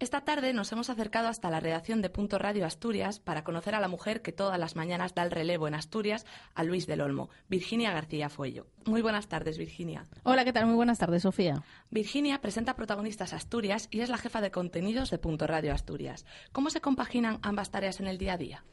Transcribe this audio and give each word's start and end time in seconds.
Esta 0.00 0.20
tarde 0.20 0.52
nos 0.52 0.70
hemos 0.70 0.90
acercado 0.90 1.26
hasta 1.26 1.50
la 1.50 1.58
redacción 1.58 2.02
de 2.02 2.08
Punto 2.08 2.38
Radio 2.38 2.64
Asturias 2.64 3.18
para 3.18 3.42
conocer 3.42 3.74
a 3.74 3.80
la 3.80 3.88
mujer 3.88 4.22
que 4.22 4.30
todas 4.30 4.56
las 4.56 4.76
mañanas 4.76 5.12
da 5.12 5.24
el 5.24 5.32
relevo 5.32 5.66
en 5.66 5.74
Asturias 5.74 6.24
a 6.54 6.62
Luis 6.62 6.86
del 6.86 7.00
Olmo, 7.00 7.30
Virginia 7.48 7.90
García 7.90 8.28
Fuello. 8.28 8.68
Muy 8.84 9.02
buenas 9.02 9.26
tardes, 9.26 9.58
Virginia. 9.58 10.06
Hola, 10.22 10.44
¿qué 10.44 10.52
tal? 10.52 10.66
Muy 10.66 10.76
buenas 10.76 10.98
tardes, 10.98 11.22
Sofía. 11.22 11.64
Virginia 11.90 12.40
presenta 12.40 12.76
Protagonistas 12.76 13.32
Asturias 13.32 13.88
y 13.90 14.00
es 14.00 14.08
la 14.08 14.18
jefa 14.18 14.40
de 14.40 14.52
contenidos 14.52 15.10
de 15.10 15.18
Punto 15.18 15.48
Radio 15.48 15.74
Asturias. 15.74 16.26
¿Cómo 16.52 16.70
se 16.70 16.80
compaginan 16.80 17.40
ambas 17.42 17.72
tareas 17.72 17.98
en 17.98 18.06
el 18.06 18.18
día 18.18 18.34
a 18.34 18.38
día? 18.38 18.64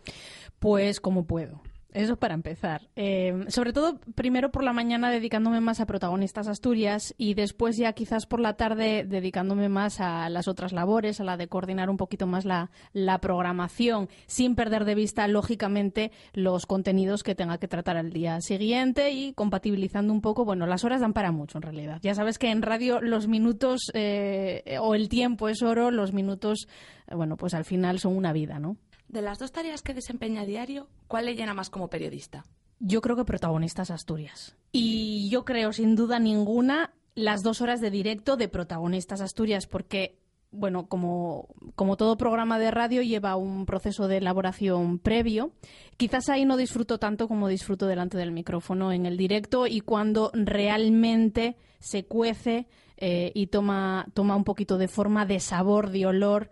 Pues 0.59 1.01
como 1.01 1.25
puedo. 1.25 1.63
Eso 1.95 2.17
para 2.17 2.33
empezar. 2.33 2.89
Eh, 2.97 3.45
sobre 3.47 3.71
todo, 3.71 4.01
primero 4.15 4.51
por 4.51 4.65
la 4.65 4.73
mañana 4.73 5.09
dedicándome 5.09 5.61
más 5.61 5.79
a 5.79 5.85
protagonistas 5.85 6.49
Asturias 6.49 7.15
y 7.17 7.35
después 7.35 7.77
ya 7.77 7.93
quizás 7.93 8.25
por 8.25 8.41
la 8.41 8.57
tarde 8.57 9.05
dedicándome 9.07 9.69
más 9.69 10.01
a 10.01 10.27
las 10.29 10.49
otras 10.49 10.73
labores, 10.73 11.21
a 11.21 11.23
la 11.23 11.37
de 11.37 11.47
coordinar 11.47 11.89
un 11.89 11.95
poquito 11.95 12.27
más 12.27 12.43
la, 12.43 12.69
la 12.91 13.19
programación, 13.19 14.09
sin 14.27 14.55
perder 14.55 14.83
de 14.83 14.93
vista, 14.93 15.25
lógicamente, 15.29 16.11
los 16.33 16.65
contenidos 16.65 17.23
que 17.23 17.33
tenga 17.33 17.59
que 17.59 17.69
tratar 17.69 17.95
al 17.95 18.11
día 18.11 18.41
siguiente 18.41 19.11
y 19.11 19.31
compatibilizando 19.31 20.11
un 20.11 20.19
poco, 20.19 20.43
bueno, 20.43 20.67
las 20.67 20.83
horas 20.83 20.99
dan 20.99 21.13
para 21.13 21.31
mucho 21.31 21.59
en 21.59 21.61
realidad. 21.61 21.99
Ya 22.01 22.13
sabes 22.13 22.37
que 22.37 22.51
en 22.51 22.61
radio 22.61 22.99
los 22.99 23.29
minutos 23.29 23.89
eh, 23.93 24.77
o 24.81 24.95
el 24.95 25.07
tiempo 25.07 25.47
es 25.47 25.61
oro, 25.61 25.91
los 25.91 26.11
minutos, 26.11 26.67
eh, 27.07 27.15
bueno, 27.15 27.37
pues 27.37 27.53
al 27.53 27.63
final 27.63 27.99
son 27.99 28.17
una 28.17 28.33
vida, 28.33 28.59
¿no? 28.59 28.75
De 29.07 29.21
las 29.21 29.39
dos 29.39 29.51
tareas 29.51 29.81
que 29.81 29.93
desempeña 29.93 30.41
a 30.41 30.45
diario, 30.45 30.87
¿cuál 31.07 31.25
le 31.25 31.35
llena 31.35 31.53
más 31.53 31.69
como 31.69 31.89
periodista? 31.89 32.45
Yo 32.79 33.01
creo 33.01 33.15
que 33.15 33.25
protagonistas 33.25 33.91
Asturias. 33.91 34.55
Y 34.71 35.29
yo 35.29 35.45
creo, 35.45 35.71
sin 35.71 35.95
duda 35.95 36.19
ninguna, 36.19 36.93
las 37.13 37.43
dos 37.43 37.61
horas 37.61 37.79
de 37.81 37.91
directo 37.91 38.35
de 38.35 38.49
protagonistas 38.49 39.21
Asturias, 39.21 39.67
porque 39.67 40.19
bueno, 40.51 40.87
como, 40.87 41.49
como, 41.75 41.97
todo 41.97 42.17
programa 42.17 42.59
de 42.59 42.71
radio 42.71 43.01
lleva 43.01 43.35
un 43.35 43.65
proceso 43.65 44.07
de 44.07 44.17
elaboración 44.17 44.99
previo. 44.99 45.51
Quizás 45.97 46.29
ahí 46.29 46.45
no 46.45 46.55
disfruto 46.55 46.97
tanto 46.97 47.27
como 47.27 47.47
disfruto 47.47 47.87
delante 47.87 48.17
del 48.17 48.31
micrófono 48.31 48.93
en 48.93 49.05
el 49.05 49.17
directo 49.17 49.67
y 49.67 49.81
cuando 49.81 50.31
realmente 50.33 51.57
se 51.79 52.05
cuece 52.05 52.67
eh, 52.97 53.31
y 53.35 53.47
toma, 53.47 54.07
toma 54.13 54.35
un 54.35 54.45
poquito 54.45 54.77
de 54.77 54.87
forma 54.87 55.25
de 55.25 55.39
sabor, 55.39 55.89
de 55.89 56.05
olor 56.05 56.49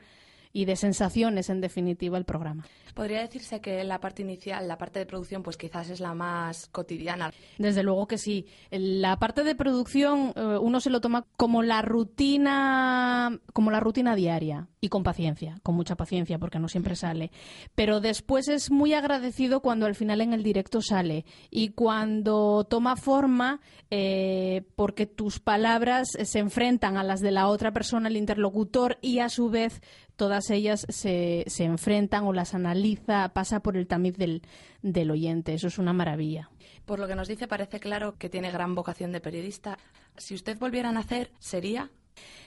y 0.53 0.65
de 0.65 0.75
sensaciones, 0.75 1.49
en 1.49 1.61
definitiva, 1.61 2.17
el 2.17 2.25
programa. 2.25 2.63
Podría 2.93 3.21
decirse 3.21 3.59
que 3.59 3.83
la 3.83 3.99
parte 3.99 4.21
inicial, 4.21 4.67
la 4.67 4.77
parte 4.77 4.99
de 4.99 5.07
producción, 5.07 5.41
pues 5.41 5.57
quizás 5.57 5.89
es 5.89 5.99
la 5.99 6.13
más 6.13 6.67
cotidiana. 6.67 7.33
Desde 7.57 7.81
luego 7.81 8.07
que 8.07 8.19
sí. 8.19 8.45
La 8.69 9.17
parte 9.17 9.43
de 9.43 9.55
producción 9.55 10.31
eh, 10.35 10.57
uno 10.61 10.79
se 10.79 10.91
lo 10.91 11.01
toma 11.01 11.25
como 11.37 11.63
la 11.63 11.81
rutina, 11.81 13.39
como 13.51 13.71
la 13.71 13.79
rutina 13.79 14.15
diaria 14.15 14.67
y 14.79 14.89
con 14.89 15.01
paciencia, 15.01 15.59
con 15.63 15.73
mucha 15.75 15.95
paciencia, 15.95 16.37
porque 16.37 16.59
no 16.59 16.67
siempre 16.67 16.95
sale. 16.95 17.31
Pero 17.73 17.99
después 17.99 18.47
es 18.47 18.69
muy 18.69 18.93
agradecido 18.93 19.61
cuando 19.61 19.87
al 19.87 19.95
final 19.95 20.21
en 20.21 20.33
el 20.33 20.43
directo 20.43 20.81
sale 20.81 21.25
y 21.49 21.69
cuando 21.69 22.65
toma 22.65 22.95
forma, 22.95 23.59
eh, 23.89 24.63
porque 24.75 25.07
tus 25.07 25.39
palabras 25.39 26.09
se 26.23 26.39
enfrentan 26.39 26.97
a 26.97 27.03
las 27.03 27.21
de 27.21 27.31
la 27.31 27.47
otra 27.47 27.71
persona, 27.71 28.07
el 28.07 28.17
interlocutor, 28.17 28.99
y 29.01 29.19
a 29.19 29.29
su 29.29 29.49
vez 29.49 29.81
todas 30.15 30.49
ellas 30.49 30.85
se, 30.89 31.43
se 31.47 31.63
enfrentan 31.63 32.25
o 32.25 32.33
las 32.33 32.53
analiza, 32.53 33.29
pasa 33.29 33.61
por 33.61 33.77
el 33.77 33.87
tamiz 33.87 34.17
del, 34.17 34.41
del 34.81 35.11
oyente. 35.11 35.53
Eso 35.53 35.67
es 35.67 35.77
una 35.77 35.93
maravilla. 35.93 36.49
Por 36.85 36.99
lo 36.99 37.07
que 37.07 37.15
nos 37.15 37.27
dice, 37.27 37.47
parece 37.47 37.79
claro 37.79 38.17
que 38.17 38.29
tiene 38.29 38.51
gran 38.51 38.75
vocación 38.75 39.11
de 39.11 39.21
periodista. 39.21 39.77
Si 40.17 40.35
usted 40.35 40.57
volviera 40.57 40.89
a 40.89 40.93
nacer, 40.93 41.31
¿sería? 41.39 41.89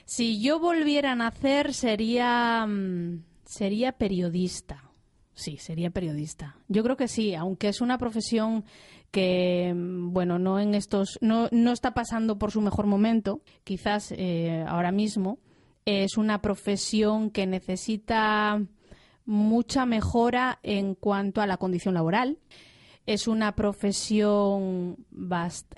Si 0.05 0.41
yo 0.41 0.61
volviera 0.61 1.13
a 1.13 1.17
nacer, 1.17 1.75
sería, 1.75 2.65
mm, 2.67 3.25
sería 3.45 3.93
periodista. 3.93 4.83
Sí, 5.35 5.59
sería 5.59 5.91
periodista. 5.91 6.57
Yo 6.69 6.83
creo 6.83 6.97
que 6.97 7.09
sí, 7.09 7.35
aunque 7.35 7.69
es 7.69 7.81
una 7.81 7.99
profesión 7.99 8.65
que, 9.11 9.73
mm, 9.75 10.13
bueno, 10.13 10.39
no 10.39 10.59
en 10.61 10.75
estos, 10.75 11.19
no, 11.21 11.49
no 11.51 11.73
está 11.73 11.93
pasando 11.93 12.39
por 12.39 12.53
su 12.53 12.61
mejor 12.61 12.87
momento, 12.87 13.41
quizás 13.65 14.13
eh, 14.13 14.65
ahora 14.67 14.93
mismo, 14.93 15.39
es 15.87 16.19
una 16.19 16.43
profesión 16.43 17.31
que 17.31 17.47
necesita 17.47 18.61
mucha 19.25 19.87
mejora 19.87 20.59
en 20.63 20.95
cuanto 20.95 21.41
a 21.41 21.47
la 21.47 21.57
condición 21.57 21.95
laboral. 21.95 22.39
Es 23.07 23.29
una 23.29 23.55
profesión 23.55 24.97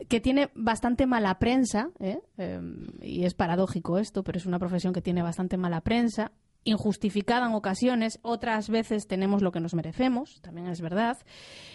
que 0.09 0.21
tiene 0.21 0.51
bastante 0.55 1.07
mala 1.07 1.39
prensa, 1.39 1.91
¿eh? 2.01 2.21
Em, 2.39 2.87
y 3.03 3.25
es 3.25 3.35
paradójico 3.35 3.99
esto, 3.99 4.25
pero 4.25 4.39
es 4.39 4.47
una 4.47 4.59
profesión 4.59 4.95
que 4.95 5.03
tiene 5.03 5.23
bastante 5.23 5.59
mala 5.59 5.83
prensa 5.83 6.33
injustificada 6.65 7.47
en 7.47 7.55
ocasiones, 7.55 8.19
otras 8.23 8.69
veces 8.69 9.07
tenemos 9.07 9.43
lo 9.43 9.53
que 9.53 9.61
nos 9.61 9.75
merecemos, 9.75 10.41
también 10.43 10.69
es 10.69 10.81
verdad, 10.81 11.17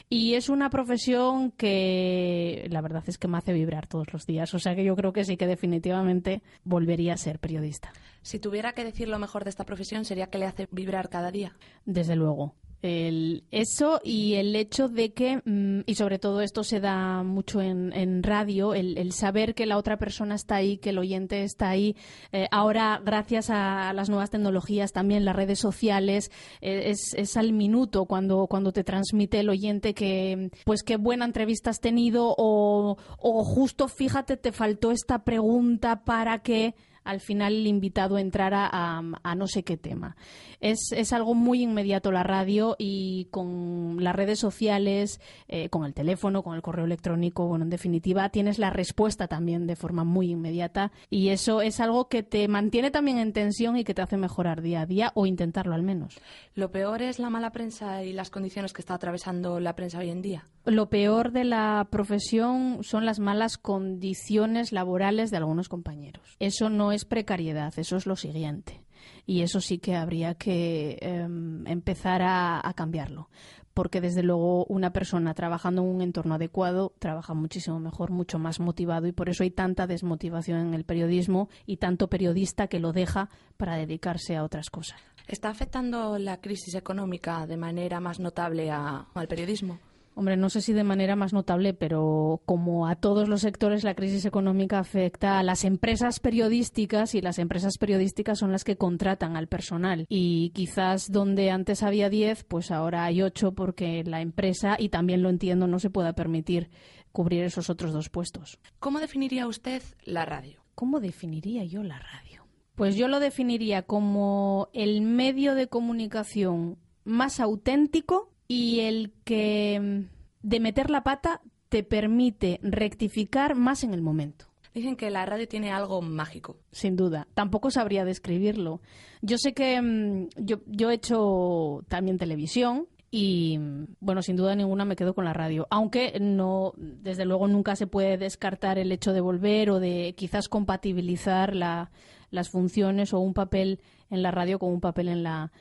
y 0.10 0.36
es 0.36 0.50
una 0.50 0.70
profesión 0.70 1.52
que 1.52 2.68
la 2.70 2.82
verdad 2.82 3.04
es 3.08 3.18
que 3.18 3.28
me 3.28 3.38
hace 3.38 3.54
vibrar 3.54 3.88
todos 3.88 4.12
los 4.14 4.26
días, 4.26 4.54
o 4.54 4.60
sea 4.60 4.76
que 4.76 4.84
yo 4.84 4.96
creo 4.96 5.14
que 5.14 5.26
sí 5.26 5.38
que 5.38 5.48
definitivamente 5.48 6.44
volvería 6.64 7.14
a 7.14 7.18
ser 7.18 7.40
periodista. 7.40 7.92
Si 8.22 8.40
tuviera 8.40 8.74
que 8.74 8.84
decir 8.84 9.08
lo 9.08 9.20
mejor 9.20 9.44
de 9.44 9.50
esta 9.50 9.66
profesión, 9.66 10.06
sería 10.06 10.28
que 10.28 10.38
le 10.38 10.46
hace 10.46 10.68
vibrar 10.72 11.10
cada 11.10 11.32
día. 11.32 11.56
Desde 11.86 12.16
luego, 12.16 12.56
el, 12.84 13.46
eso 13.50 14.02
y 14.04 14.34
el 14.34 14.56
hecho 14.58 14.90
de 14.90 15.14
que, 15.14 15.42
mm, 15.44 15.84
y 15.86 15.96
sobre 15.96 16.20
todo 16.20 16.42
esto 16.42 16.64
se 16.64 16.82
da 16.82 17.24
mucho 17.24 17.62
en, 17.62 18.22
radio, 18.22 18.74
el, 18.74 19.12
saber 19.14 19.56
que 19.56 19.66
la 19.66 19.78
otra 19.78 19.98
persona 19.98 20.36
está 20.36 20.56
ahí, 20.56 20.78
que 20.78 20.90
el 20.90 21.00
oyente 21.00 21.44
está 21.44 21.70
ahí. 21.70 21.96
Eh, 22.34 22.48
ahora, 22.52 23.02
gracias 23.04 23.50
a 23.50 23.94
las 23.94 24.10
nuevas 24.10 24.30
tecnologías, 24.30 24.92
también 24.92 25.24
las 25.24 25.36
redes 25.36 25.60
sociales, 25.60 26.30
eh, 26.62 26.92
es, 26.92 27.14
es, 27.16 27.38
al 27.38 27.54
minuto 27.54 28.06
cuando, 28.06 28.48
cuando 28.48 28.74
te 28.74 28.84
transmite 28.84 29.40
el 29.40 29.50
oyente 29.50 29.94
que, 29.94 30.52
pues, 30.66 30.84
qué 30.84 30.98
buena 30.98 31.24
entrevista 31.24 31.70
has 31.70 31.80
tenido 31.80 32.36
o, 32.38 32.98
o 33.18 33.44
justo, 33.46 33.88
fíjate, 33.88 34.36
te 34.36 34.52
faltó 34.52 34.92
esta 34.92 35.24
pregunta 35.24 36.04
para 36.04 36.40
que 36.40 36.76
al 37.04 37.20
final 37.20 37.54
el 37.54 37.68
invitado 37.68 38.18
entrara 38.18 38.70
a, 38.72 39.36
no 39.36 39.48
sé 39.48 39.64
qué 39.64 39.78
tema. 39.78 40.16
Es, 40.60 40.92
es, 40.92 41.14
algo 41.14 41.34
muy 41.34 41.62
inmediato 41.62 42.12
la 42.12 42.24
radio 42.24 42.76
y 42.80 43.26
con 43.32 44.04
las 44.04 44.16
redes 44.16 44.40
sociales, 44.40 45.20
eh, 45.48 45.70
con 45.70 45.86
el 45.86 45.94
teléfono, 45.94 46.44
con 46.44 46.56
el 46.56 46.62
correo 46.62 46.86
electrónico, 46.86 47.48
bueno, 47.48 47.66
en 47.66 47.70
definitiva, 47.70 48.30
tienes 48.30 48.60
la 48.60 48.70
respuesta 48.70 49.28
también 49.28 49.68
de 49.68 49.76
forma 49.76 50.04
muy 50.04 50.32
inmediata 50.32 50.92
y 51.10 51.30
eso 51.30 51.62
es 51.62 51.80
algo 51.80 52.08
que 52.08 52.24
te 52.24 52.48
mantiene 52.48 52.92
también 52.92 53.18
en 53.18 53.34
tensión 53.34 53.78
y 53.78 53.84
que 53.84 53.94
te 53.94 54.02
hace 54.02 54.18
mejorar 54.18 54.62
día 54.62 54.82
a 54.82 54.86
día 54.86 55.12
o 55.16 55.26
intentarlo 55.26 55.76
al 55.76 55.84
menos. 55.84 56.20
Lo 56.56 56.72
peor 56.72 57.02
es 57.02 57.20
la 57.20 57.30
mala 57.30 57.52
prensa 57.52 58.04
y 58.04 58.14
las 58.14 58.30
condiciones 58.30 58.74
que 58.74 58.82
está 58.82 58.94
atravesando 58.94 59.60
la 59.60 59.76
prensa 59.76 60.00
hoy 60.00 60.10
en 60.10 60.22
día. 60.22 60.46
Lo 60.66 60.90
peor 60.90 61.34
de 61.34 61.44
la 61.44 61.88
profesión 61.92 62.80
son 62.84 63.06
las 63.06 63.20
malas 63.20 63.58
condiciones 63.58 64.72
laborales 64.72 65.30
de 65.30 65.38
algunos 65.38 65.68
compañeros. 65.68 66.38
Eso 66.40 66.70
no 66.70 66.94
es 66.94 67.04
precariedad, 67.04 67.74
eso 67.78 67.98
es 67.98 68.06
lo 68.06 68.16
siguiente. 68.16 68.82
Y 69.26 69.42
eso 69.42 69.60
sí 69.60 69.78
que 69.78 69.96
habría 69.96 70.36
que 70.36 70.98
em, 71.02 71.68
empezar 71.68 72.22
a, 72.24 72.74
cambiarlo. 72.78 73.30
Porque 73.74 74.00
desde 74.00 74.24
luego 74.24 74.66
una 74.66 74.94
persona 74.94 75.34
trabajando 75.34 75.82
en 75.82 75.90
un 75.90 76.02
entorno 76.02 76.36
adecuado 76.36 76.94
trabaja 76.98 77.34
muchísimo 77.34 77.80
mejor, 77.80 78.12
mucho 78.12 78.40
más 78.40 78.62
motivado 78.62 79.08
y 79.08 79.12
por 79.12 79.28
eso 79.28 79.44
hay 79.44 79.52
tanta 79.52 79.86
desmotivación 79.86 80.60
en 80.60 80.74
el 80.76 80.86
periodismo 80.86 81.50
y 81.66 81.78
tanto 81.78 82.08
periodista 82.08 82.68
que 82.68 82.80
lo 82.80 82.94
deja 82.94 83.30
para 83.58 83.76
dedicarse 83.76 84.38
a 84.38 84.44
otras 84.44 84.70
cosas. 84.70 85.02
¿Está 85.28 85.50
afectando 85.50 86.18
la 86.20 86.40
crisis 86.40 86.76
económica 86.76 87.48
de 87.48 87.58
manera 87.58 88.00
más 88.00 88.20
notable 88.20 88.70
al 88.72 89.28
periodismo? 89.28 89.80
Hombre, 90.16 90.38
no 90.38 90.50
sé 90.50 90.62
si 90.62 90.74
de 90.74 90.84
manera 90.84 91.16
más 91.16 91.34
notable, 91.34 91.74
pero 91.74 92.42
como 92.46 92.88
a 92.88 92.96
todos 92.96 93.28
los 93.28 93.42
sectores, 93.42 93.84
la 93.84 93.96
crisis 93.96 94.26
económica 94.26 94.78
afecta 94.78 95.40
a 95.40 95.44
las 95.44 95.64
empresas 95.64 96.20
periodísticas 96.20 97.16
y 97.16 97.22
las 97.22 97.40
empresas 97.40 97.78
periodísticas 97.78 98.38
son 98.38 98.52
las 98.52 98.64
que 98.64 98.78
contratan 98.78 99.36
al 99.36 99.48
personal. 99.48 100.06
Y 100.10 100.52
quizás 100.52 101.12
donde 101.12 101.50
antes 101.50 101.82
había 101.82 102.10
10, 102.10 102.44
pues 102.44 102.70
ahora 102.70 103.06
hay 103.06 103.22
8 103.22 103.54
porque 103.54 104.04
la 104.04 104.22
empresa, 104.22 104.76
y 104.78 104.90
también 104.90 105.24
lo 105.24 105.30
entiendo, 105.30 105.68
no 105.68 105.80
se 105.80 105.90
pueda 105.90 106.14
permitir 106.14 106.70
cubrir 107.12 107.44
esos 107.44 107.70
otros 107.70 107.94
dos 107.94 108.10
puestos. 108.10 108.60
¿Cómo 108.80 109.00
definiría 109.00 109.48
usted 109.48 109.82
la 110.04 110.26
radio? 110.26 110.64
¿Cómo 110.76 111.00
definiría 111.00 111.64
yo 111.64 111.84
la 111.84 112.00
radio? 112.00 112.46
Pues 112.76 112.96
yo 112.96 113.08
lo 113.08 113.20
definiría 113.20 113.84
como 113.84 114.70
el 114.74 115.02
medio 115.02 115.54
de 115.54 115.68
comunicación 115.68 116.78
más 117.04 117.40
auténtico 117.40 118.33
y 118.48 118.82
el 118.82 119.14
que 119.24 119.80
mm, 119.80 120.48
de 120.48 120.60
meter 120.60 120.90
la 120.90 121.04
pata 121.04 121.42
te 121.70 121.84
permite 121.84 122.60
rectificar 122.62 123.56
más 123.56 123.84
en 123.84 123.94
el 123.94 124.02
momento. 124.02 124.46
Dicen 124.74 124.96
que 124.96 125.12
la 125.12 125.26
radio 125.26 125.48
tiene 125.48 125.72
algo 125.72 126.02
mágico. 126.02 126.58
Sin 126.72 126.96
duda. 126.96 127.28
Tampoco 127.36 127.70
sabría 127.70 128.06
describirlo. 128.06 128.82
Yo 129.22 129.38
sé 129.38 129.54
que 129.54 129.82
mm, 129.82 130.30
yo, 130.38 130.62
yo 130.66 130.90
he 130.90 130.96
hecho 130.96 131.84
también 131.88 132.18
televisión 132.18 132.88
y, 133.16 133.60
bueno, 134.00 134.24
sin 134.24 134.36
duda 134.36 134.56
ninguna 134.56 134.86
me 134.86 134.96
quedo 134.96 135.14
con 135.14 135.26
la 135.26 135.34
radio. 135.34 135.68
Aunque 135.70 136.18
no, 136.20 136.74
desde 136.78 137.26
luego 137.26 137.48
nunca 137.48 137.76
se 137.76 137.86
puede 137.86 138.18
descartar 138.18 138.80
el 138.80 138.92
hecho 138.92 139.14
de 139.14 139.22
volver 139.22 139.70
o 139.70 139.80
de 139.80 140.16
quizás 140.18 140.50
compatibilizar 140.50 141.56
la, 141.56 141.92
las 142.32 142.50
funciones 142.50 143.14
o 143.14 143.20
un 143.20 143.36
papel 143.36 143.80
en 144.10 144.24
la 144.24 144.32
radio 144.32 144.58
con 144.58 144.74
un 144.74 144.82
papel 144.82 145.10
en 145.10 145.22
la, 145.22 145.52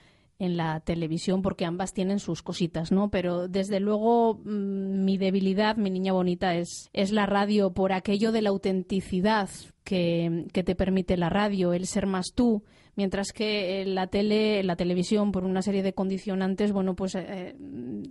en 0.42 0.56
la 0.56 0.80
televisión 0.80 1.40
porque 1.40 1.64
ambas 1.64 1.94
tienen 1.94 2.18
sus 2.18 2.42
cositas, 2.42 2.90
¿no? 2.90 3.10
Pero 3.10 3.46
desde 3.46 3.78
luego 3.78 4.40
mm, 4.44 5.04
mi 5.04 5.16
debilidad, 5.16 5.76
mi 5.76 5.88
niña 5.88 6.12
bonita, 6.12 6.56
es, 6.56 6.90
es 6.92 7.12
la 7.12 7.26
radio 7.26 7.72
por 7.72 7.92
aquello 7.92 8.32
de 8.32 8.42
la 8.42 8.50
autenticidad 8.50 9.48
que, 9.84 10.46
que 10.52 10.64
te 10.64 10.74
permite 10.74 11.16
la 11.16 11.28
radio, 11.28 11.72
el 11.72 11.86
ser 11.86 12.06
más 12.06 12.32
tú, 12.34 12.64
mientras 12.96 13.32
que 13.32 13.84
la 13.86 14.08
tele, 14.08 14.64
la 14.64 14.74
televisión, 14.74 15.30
por 15.30 15.44
una 15.44 15.62
serie 15.62 15.84
de 15.84 15.94
condicionantes, 15.94 16.72
bueno, 16.72 16.96
pues 16.96 17.14
eh, 17.14 17.54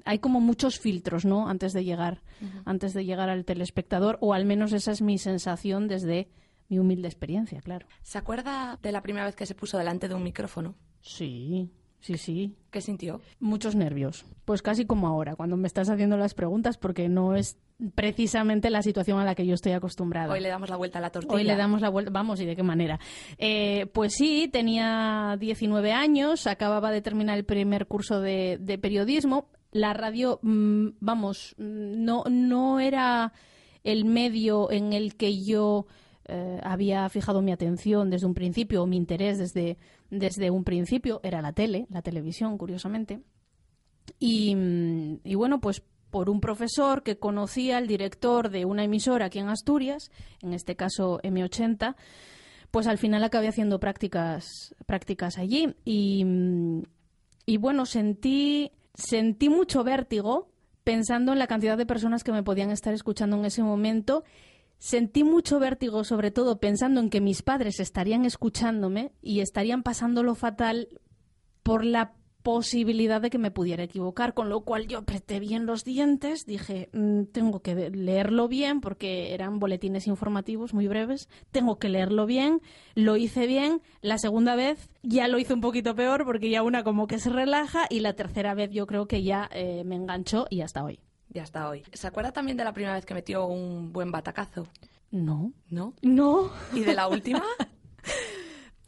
hay 0.06 0.20
como 0.20 0.40
muchos 0.40 0.80
filtros, 0.80 1.26
¿no? 1.26 1.50
Antes 1.50 1.74
de 1.74 1.84
llegar, 1.84 2.22
antes 2.64 2.94
de 2.94 3.04
llegar 3.04 3.30
al 3.30 3.44
telespectador, 3.44 4.18
o 4.22 4.34
al 4.34 4.46
menos 4.46 4.72
esa 4.72 4.94
es 4.94 5.02
mi 5.02 5.18
sensación 5.18 5.90
desde 5.90 6.30
mi 6.70 6.80
humilde 6.80 7.10
experiencia, 7.10 7.60
claro. 7.60 7.88
¿Se 8.04 8.18
acuerda 8.18 8.80
de 8.82 8.94
la 8.94 9.02
primera 9.02 9.26
vez 9.26 9.36
que 9.36 9.46
se 9.46 9.54
puso 9.54 9.78
delante 9.78 10.08
de 10.08 10.16
un 10.16 10.24
micrófono? 10.24 10.76
Sí, 11.02 11.70
sí, 12.02 12.18
sí. 12.18 12.56
¿Qué 12.70 12.82
sintió? 12.82 13.22
Muchos 13.40 13.76
nervios. 13.76 14.26
Pues 14.46 14.62
casi 14.62 14.86
como 14.86 15.08
ahora, 15.08 15.36
cuando 15.36 15.58
me 15.58 15.68
estás 15.68 15.90
haciendo 15.90 16.18
las 16.18 16.34
preguntas, 16.34 16.78
porque 16.78 17.10
no 17.10 17.36
es 17.36 17.58
precisamente 17.96 18.70
la 18.70 18.82
situación 18.82 19.20
a 19.20 19.26
la 19.26 19.36
que 19.36 19.46
yo 19.46 19.54
estoy 19.54 19.72
acostumbrada. 19.72 20.32
Hoy 20.32 20.40
le 20.40 20.50
damos 20.50 20.70
la 20.70 20.76
vuelta 20.76 21.00
a 21.00 21.02
la 21.02 21.10
tortilla. 21.10 21.34
Hoy 21.34 21.44
le 21.44 21.56
damos 21.56 21.82
la 21.82 21.90
vuelta, 21.90 22.12
vamos, 22.12 22.40
¿y 22.40 22.46
de 22.46 22.56
qué 22.56 22.64
manera? 22.64 23.00
Eh, 23.38 23.88
pues 23.94 24.14
sí, 24.14 24.50
tenía 24.52 25.38
19 25.40 25.92
años, 25.92 26.48
acababa 26.48 26.92
de 26.92 27.02
terminar 27.02 27.38
el 27.38 27.46
primer 27.46 27.88
curso 27.88 28.22
de, 28.22 28.58
de 28.60 28.78
periodismo. 28.78 29.48
La 29.72 29.94
radio, 29.94 30.40
mm, 30.42 30.90
vamos, 31.00 31.56
mm, 31.58 32.04
no, 32.04 32.24
no 32.30 32.80
era 32.80 33.34
el 33.84 34.06
medio 34.06 34.72
en 34.72 34.94
el 34.94 35.16
que 35.16 35.44
yo 35.44 35.88
eh, 36.34 36.62
había 36.64 37.10
fijado 37.10 37.42
mi 37.42 37.52
atención 37.52 38.10
desde 38.10 38.26
un 38.26 38.34
principio, 38.34 38.84
o 38.84 38.88
mi 38.88 38.96
interés 38.96 39.38
desde, 39.38 39.78
desde 40.10 40.50
un 40.50 40.64
principio, 40.64 41.20
era 41.24 41.42
la 41.42 41.52
tele, 41.52 41.88
la 41.90 42.02
televisión, 42.02 42.58
curiosamente. 42.58 43.20
Y, 44.18 44.56
mm, 44.56 45.20
y 45.26 45.36
bueno, 45.36 45.60
pues 45.60 45.84
por 46.10 46.30
un 46.30 46.40
profesor 46.40 47.04
que 47.04 47.18
conocía 47.18 47.78
al 47.78 47.88
director 47.88 48.50
de 48.50 48.64
una 48.64 48.86
emisora 48.86 49.26
aquí 49.26 49.40
en 49.40 49.50
Asturias, 49.50 50.10
en 50.42 50.54
este 50.54 50.78
caso 50.78 51.20
M80, 51.22 51.96
pues 52.72 52.88
al 52.88 52.98
final 52.98 53.26
acabé 53.26 53.50
haciendo 53.50 53.82
prácticas, 53.82 54.74
prácticas 54.86 55.38
allí. 55.38 55.76
Y, 55.84 56.26
y 57.46 57.58
bueno, 57.58 57.86
sentí, 57.86 58.72
sentí 58.94 59.50
mucho 59.50 59.84
vértigo 59.84 60.48
pensando 60.86 61.34
en 61.34 61.40
la 61.40 61.48
cantidad 61.48 61.78
de 61.78 61.86
personas 61.86 62.24
que 62.24 62.32
me 62.32 62.44
podían 62.44 62.72
estar 62.72 62.94
escuchando 62.94 63.36
en 63.38 63.46
ese 63.46 63.64
momento. 63.64 64.24
Sentí 64.82 65.24
mucho 65.24 65.60
vértigo, 65.60 66.04
sobre 66.04 66.32
todo 66.32 66.60
pensando 66.60 67.02
en 67.02 67.12
que 67.12 67.22
mis 67.22 67.44
padres 67.44 67.80
estarían 67.80 68.26
escuchándome 68.26 69.12
y 69.22 69.42
estarían 69.42 69.84
pasándolo 69.84 70.34
fatal 70.34 70.88
por 71.62 71.86
la 71.86 72.16
posibilidad 72.42 73.22
de 73.22 73.30
que 73.30 73.38
me 73.38 73.52
pudiera 73.52 73.84
equivocar, 73.84 74.34
con 74.34 74.50
lo 74.50 74.62
cual 74.62 74.88
yo 74.88 74.98
apreté 74.98 75.40
bien 75.40 75.68
los 75.68 75.84
dientes, 75.84 76.48
dije, 76.48 76.90
mm, 76.94 77.26
tengo 77.26 77.62
que 77.62 77.92
leerlo 77.92 78.48
bien 78.48 78.82
porque 78.82 79.36
eran 79.36 79.60
boletines 79.60 80.08
informativos 80.08 80.74
muy 80.74 80.88
breves, 80.88 81.30
tengo 81.52 81.78
que 81.78 81.88
leerlo 81.88 82.26
bien, 82.26 82.60
lo 82.96 83.18
hice 83.18 83.46
bien, 83.46 83.84
la 84.02 84.18
segunda 84.18 84.56
vez 84.56 84.90
ya 85.04 85.28
lo 85.28 85.38
hice 85.38 85.54
un 85.54 85.62
poquito 85.62 85.94
peor 85.94 86.26
porque 86.26 86.50
ya 86.50 86.64
una 86.64 86.84
como 86.84 87.06
que 87.06 87.20
se 87.20 87.30
relaja 87.30 87.86
y 87.88 88.00
la 88.00 88.14
tercera 88.14 88.56
vez 88.56 88.72
yo 88.72 88.88
creo 88.88 89.06
que 89.06 89.22
ya 89.22 89.48
eh, 89.54 89.84
me 89.86 89.94
enganchó 89.94 90.48
y 90.50 90.62
hasta 90.62 90.84
hoy. 90.84 91.02
Ya 91.34 91.44
hasta 91.44 91.70
hoy. 91.70 91.84
¿Se 91.94 92.08
acuerda 92.08 92.32
también 92.32 92.58
de 92.58 92.64
la 92.64 92.74
primera 92.74 92.96
vez 92.96 93.06
que 93.06 93.14
metió 93.14 93.46
un 93.46 93.94
buen 93.94 94.12
batacazo? 94.12 94.68
No. 95.12 95.54
¿No? 95.70 95.94
No. 96.02 96.52
¿Y 96.74 96.82
de 96.82 96.94
la 96.94 97.08
última? 97.08 97.44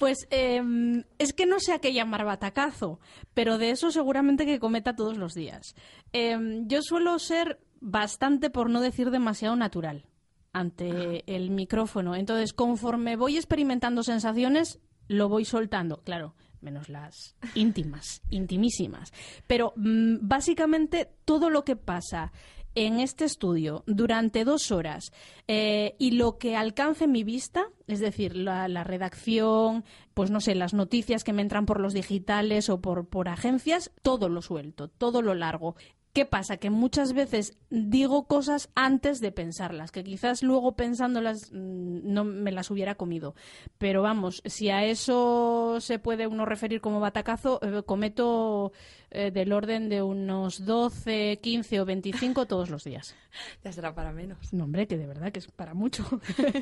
Pues 0.03 0.27
em, 0.31 1.03
es 1.17 1.31
que 1.31 1.45
no 1.45 1.61
sé 1.61 1.71
a 1.71 1.79
qué 1.79 1.93
llamar 1.93 2.25
batacazo, 2.25 2.99
pero 3.33 3.57
de 3.57 3.69
eso 3.69 3.89
seguramente 3.89 4.45
que 4.45 4.59
cometa 4.59 4.97
todos 4.97 5.17
los 5.17 5.33
días. 5.33 5.75
Em, 6.11 6.67
yo 6.67 6.81
suelo 6.81 7.19
ser 7.19 7.61
bastante, 7.79 8.49
por 8.49 8.69
no 8.69 8.81
decir 8.81 9.11
demasiado 9.11 9.55
natural, 9.55 10.05
ante 10.51 11.23
el 11.33 11.51
micrófono. 11.51 12.15
Entonces, 12.15 12.51
conforme 12.51 13.15
voy 13.15 13.37
experimentando 13.37 14.03
sensaciones, 14.03 14.81
lo 15.07 15.29
voy 15.29 15.45
soltando. 15.45 16.01
Claro, 16.03 16.35
menos 16.63 16.89
las 16.89 17.35
íntimas, 17.53 18.21
intimísimas. 18.29 19.13
Pero 19.45 19.73
mm, 19.75 20.17
básicamente 20.21 21.09
todo 21.25 21.49
lo 21.49 21.63
que 21.63 21.75
pasa 21.75 22.31
en 22.75 22.99
este 22.99 23.25
estudio 23.25 23.83
durante 23.85 24.43
dos 24.43 24.71
horas 24.71 25.11
eh, 25.47 25.95
y 25.99 26.11
lo 26.11 26.37
que 26.37 26.55
alcance 26.55 27.07
mi 27.07 27.23
vista, 27.23 27.67
es 27.87 27.99
decir, 27.99 28.35
la, 28.35 28.67
la, 28.67 28.83
redacción, 28.83 29.83
pues 30.13 30.31
no 30.31 30.41
sé, 30.41 30.55
las 30.55 30.73
noticias 30.73 31.23
que 31.23 31.33
me 31.33 31.41
entran 31.41 31.65
por 31.65 31.79
los 31.79 31.93
digitales 31.93 32.69
o 32.69 32.81
por, 32.81 33.07
por 33.07 33.29
agencias, 33.29 33.91
todo 34.01 34.29
lo 34.29 34.41
suelto, 34.41 34.87
todo 34.87 35.21
lo 35.21 35.35
largo. 35.35 35.75
¿Qué 36.13 36.25
pasa? 36.27 36.57
Que 36.57 36.69
muchas 36.69 37.13
veces 37.13 37.57
digo 37.71 38.27
cosas 38.27 38.69
antes 38.75 39.19
de 39.19 39.31
pensarlas, 39.31 39.91
que 39.91 40.03
quizás 40.03 40.43
luego 40.43 40.75
pensándolas 40.75 41.51
mm, 41.51 42.13
no 42.13 42.23
me 42.23 42.51
las 42.51 42.69
hubiera 42.69 42.93
comido. 42.93 43.33
Pero 43.79 44.03
vamos, 44.03 44.43
si 44.45 44.69
a 44.69 44.85
eso 44.85 45.77
se 45.79 45.97
puede 45.97 46.27
uno 46.27 46.45
referir 46.45 46.81
como 46.81 46.99
batacazo, 46.99 47.59
eh, 47.63 47.81
cometo 47.83 48.73
eh, 49.15 49.31
del 49.31 49.53
orden 49.53 49.89
de 49.89 50.01
unos 50.01 50.65
12, 50.65 51.39
15 51.41 51.81
o 51.81 51.85
25 51.85 52.45
todos 52.47 52.69
los 52.69 52.83
días. 52.83 53.15
Ya 53.63 53.71
será 53.71 53.95
para 53.95 54.11
menos. 54.11 54.53
No, 54.53 54.65
hombre, 54.65 54.85
que 54.85 54.95
de 54.95 55.07
verdad 55.07 55.31
que 55.31 55.39
es 55.39 55.47
para 55.47 55.73
mucho. 55.73 56.05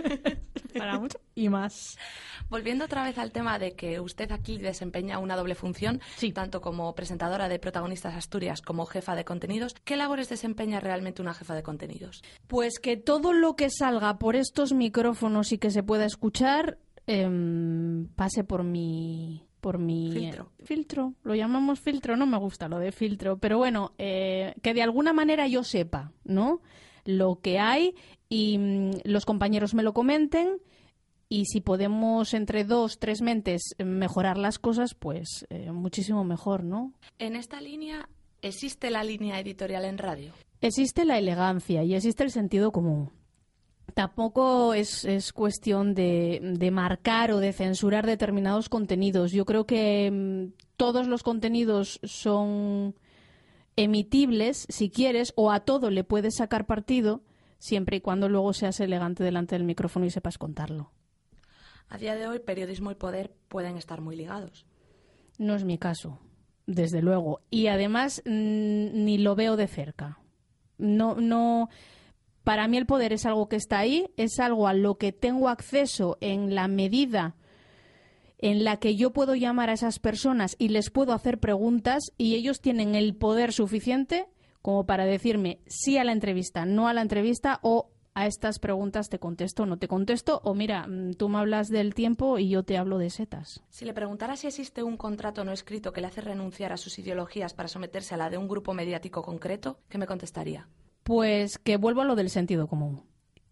para 0.77 0.97
mucho 0.99 1.19
y 1.35 1.49
más. 1.49 1.97
Volviendo 2.49 2.85
otra 2.85 3.03
vez 3.03 3.17
al 3.17 3.33
tema 3.33 3.59
de 3.59 3.73
que 3.73 3.99
usted 3.99 4.31
aquí 4.31 4.57
desempeña 4.57 5.19
una 5.19 5.35
doble 5.35 5.55
función, 5.55 5.99
sí. 6.15 6.31
tanto 6.31 6.61
como 6.61 6.95
presentadora 6.95 7.49
de 7.49 7.59
Protagonistas 7.59 8.15
Asturias 8.15 8.61
como 8.61 8.85
jefa 8.85 9.15
de 9.15 9.25
contenidos, 9.25 9.75
¿qué 9.83 9.97
labores 9.97 10.29
desempeña 10.29 10.79
realmente 10.79 11.21
una 11.21 11.33
jefa 11.33 11.55
de 11.55 11.63
contenidos? 11.63 12.23
Pues 12.47 12.79
que 12.79 12.95
todo 12.95 13.33
lo 13.33 13.57
que 13.57 13.69
salga 13.69 14.17
por 14.17 14.37
estos 14.37 14.71
micrófonos 14.71 15.51
y 15.51 15.57
que 15.57 15.71
se 15.71 15.83
pueda 15.83 16.05
escuchar 16.05 16.77
eh, 17.07 17.27
pase 18.15 18.43
por 18.43 18.63
mi 18.63 19.45
por 19.61 19.77
mi 19.77 20.11
filtro. 20.11 20.51
Eh, 20.57 20.65
filtro, 20.65 21.13
lo 21.23 21.35
llamamos 21.35 21.79
filtro, 21.79 22.17
no 22.17 22.25
me 22.25 22.37
gusta 22.37 22.67
lo 22.67 22.79
de 22.79 22.91
filtro, 22.91 23.37
pero 23.37 23.57
bueno, 23.57 23.93
eh, 23.97 24.55
que 24.61 24.73
de 24.73 24.81
alguna 24.81 25.13
manera 25.13 25.47
yo 25.47 25.63
sepa, 25.63 26.11
¿no? 26.25 26.61
Lo 27.05 27.39
que 27.41 27.59
hay 27.59 27.95
y 28.27 28.57
mm, 28.57 28.91
los 29.05 29.25
compañeros 29.25 29.73
me 29.73 29.83
lo 29.83 29.93
comenten 29.93 30.57
y 31.29 31.45
si 31.45 31.61
podemos 31.61 32.33
entre 32.33 32.65
dos, 32.65 32.99
tres 32.99 33.21
mentes 33.21 33.61
mejorar 33.77 34.37
las 34.37 34.59
cosas, 34.59 34.95
pues 34.95 35.45
eh, 35.49 35.71
muchísimo 35.71 36.25
mejor, 36.25 36.65
¿no? 36.65 36.93
En 37.19 37.37
esta 37.37 37.61
línea, 37.61 38.09
¿existe 38.41 38.89
la 38.89 39.03
línea 39.03 39.39
editorial 39.39 39.85
en 39.85 39.97
radio? 39.97 40.33
Existe 40.59 41.05
la 41.05 41.17
elegancia 41.17 41.83
y 41.83 41.95
existe 41.95 42.23
el 42.23 42.31
sentido 42.31 42.71
común. 42.71 43.11
Tampoco 43.93 44.73
es, 44.73 45.05
es 45.05 45.33
cuestión 45.33 45.93
de, 45.93 46.39
de, 46.41 46.71
marcar 46.71 47.31
o 47.31 47.39
de 47.39 47.53
censurar 47.53 48.05
determinados 48.05 48.69
contenidos. 48.69 49.31
Yo 49.31 49.45
creo 49.45 49.65
que 49.65 50.09
mmm, 50.11 50.53
todos 50.77 51.07
los 51.07 51.23
contenidos 51.23 51.99
son 52.03 52.95
emitibles, 53.75 54.65
si 54.69 54.89
quieres, 54.89 55.33
o 55.35 55.51
a 55.51 55.61
todo 55.61 55.89
le 55.89 56.03
puedes 56.03 56.35
sacar 56.35 56.65
partido, 56.65 57.21
siempre 57.59 57.97
y 57.97 58.01
cuando 58.01 58.29
luego 58.29 58.53
seas 58.53 58.79
elegante 58.79 59.23
delante 59.23 59.55
del 59.55 59.63
micrófono 59.63 60.05
y 60.05 60.09
sepas 60.09 60.37
contarlo. 60.37 60.91
A 61.89 61.97
día 61.97 62.15
de 62.15 62.27
hoy, 62.27 62.39
periodismo 62.39 62.91
y 62.91 62.95
poder 62.95 63.33
pueden 63.47 63.77
estar 63.77 64.01
muy 64.01 64.15
ligados. 64.15 64.65
No 65.37 65.55
es 65.55 65.65
mi 65.65 65.77
caso, 65.77 66.19
desde 66.65 67.01
luego. 67.01 67.41
Y 67.49 67.67
además 67.67 68.21
mmm, 68.25 69.03
ni 69.05 69.17
lo 69.17 69.35
veo 69.35 69.57
de 69.57 69.67
cerca. 69.67 70.19
No, 70.77 71.15
no 71.15 71.69
para 72.43 72.67
mí 72.67 72.77
el 72.77 72.85
poder 72.85 73.13
es 73.13 73.25
algo 73.25 73.47
que 73.47 73.55
está 73.55 73.79
ahí, 73.79 74.09
es 74.17 74.39
algo 74.39 74.67
a 74.67 74.73
lo 74.73 74.97
que 74.97 75.11
tengo 75.11 75.49
acceso 75.49 76.17
en 76.21 76.55
la 76.55 76.67
medida 76.67 77.35
en 78.39 78.63
la 78.63 78.77
que 78.77 78.95
yo 78.95 79.11
puedo 79.11 79.35
llamar 79.35 79.69
a 79.69 79.73
esas 79.73 79.99
personas 79.99 80.55
y 80.57 80.69
les 80.69 80.89
puedo 80.89 81.13
hacer 81.13 81.39
preguntas 81.39 82.11
y 82.17 82.35
ellos 82.35 82.59
tienen 82.59 82.95
el 82.95 83.15
poder 83.15 83.53
suficiente 83.53 84.27
como 84.61 84.85
para 84.85 85.05
decirme 85.05 85.59
sí 85.67 85.97
a 85.97 86.03
la 86.03 86.11
entrevista, 86.11 86.65
no 86.65 86.87
a 86.87 86.93
la 86.93 87.01
entrevista 87.01 87.59
o 87.61 87.89
a 88.13 88.27
estas 88.27 88.59
preguntas 88.59 89.09
te 89.09 89.19
contesto 89.19 89.65
no 89.65 89.77
te 89.77 89.87
contesto, 89.87 90.41
o 90.43 90.53
mira, 90.53 90.85
mm, 90.87 91.13
tú 91.13 91.29
me 91.29 91.37
hablas 91.37 91.69
del 91.69 91.93
tiempo 91.93 92.39
y 92.39 92.49
yo 92.49 92.63
te 92.63 92.77
hablo 92.77 92.97
de 92.97 93.09
setas. 93.09 93.63
Si 93.69 93.85
le 93.85 93.93
preguntara 93.93 94.35
si 94.35 94.47
existe 94.47 94.83
un 94.83 94.97
contrato 94.97 95.45
no 95.45 95.51
escrito 95.51 95.93
que 95.93 96.01
le 96.01 96.07
hace 96.07 96.21
renunciar 96.21 96.73
a 96.73 96.77
sus 96.77 96.99
ideologías 96.99 97.53
para 97.53 97.69
someterse 97.69 98.15
a 98.15 98.17
la 98.17 98.29
de 98.29 98.37
un 98.37 98.47
grupo 98.47 98.73
mediático 98.73 99.21
concreto, 99.21 99.79
¿qué 99.87 99.97
me 99.97 100.07
contestaría? 100.07 100.67
Pues 101.11 101.57
que 101.57 101.75
vuelvo 101.75 101.99
a 101.99 102.05
lo 102.05 102.15
del 102.15 102.29
sentido 102.29 102.67
común. 102.67 103.03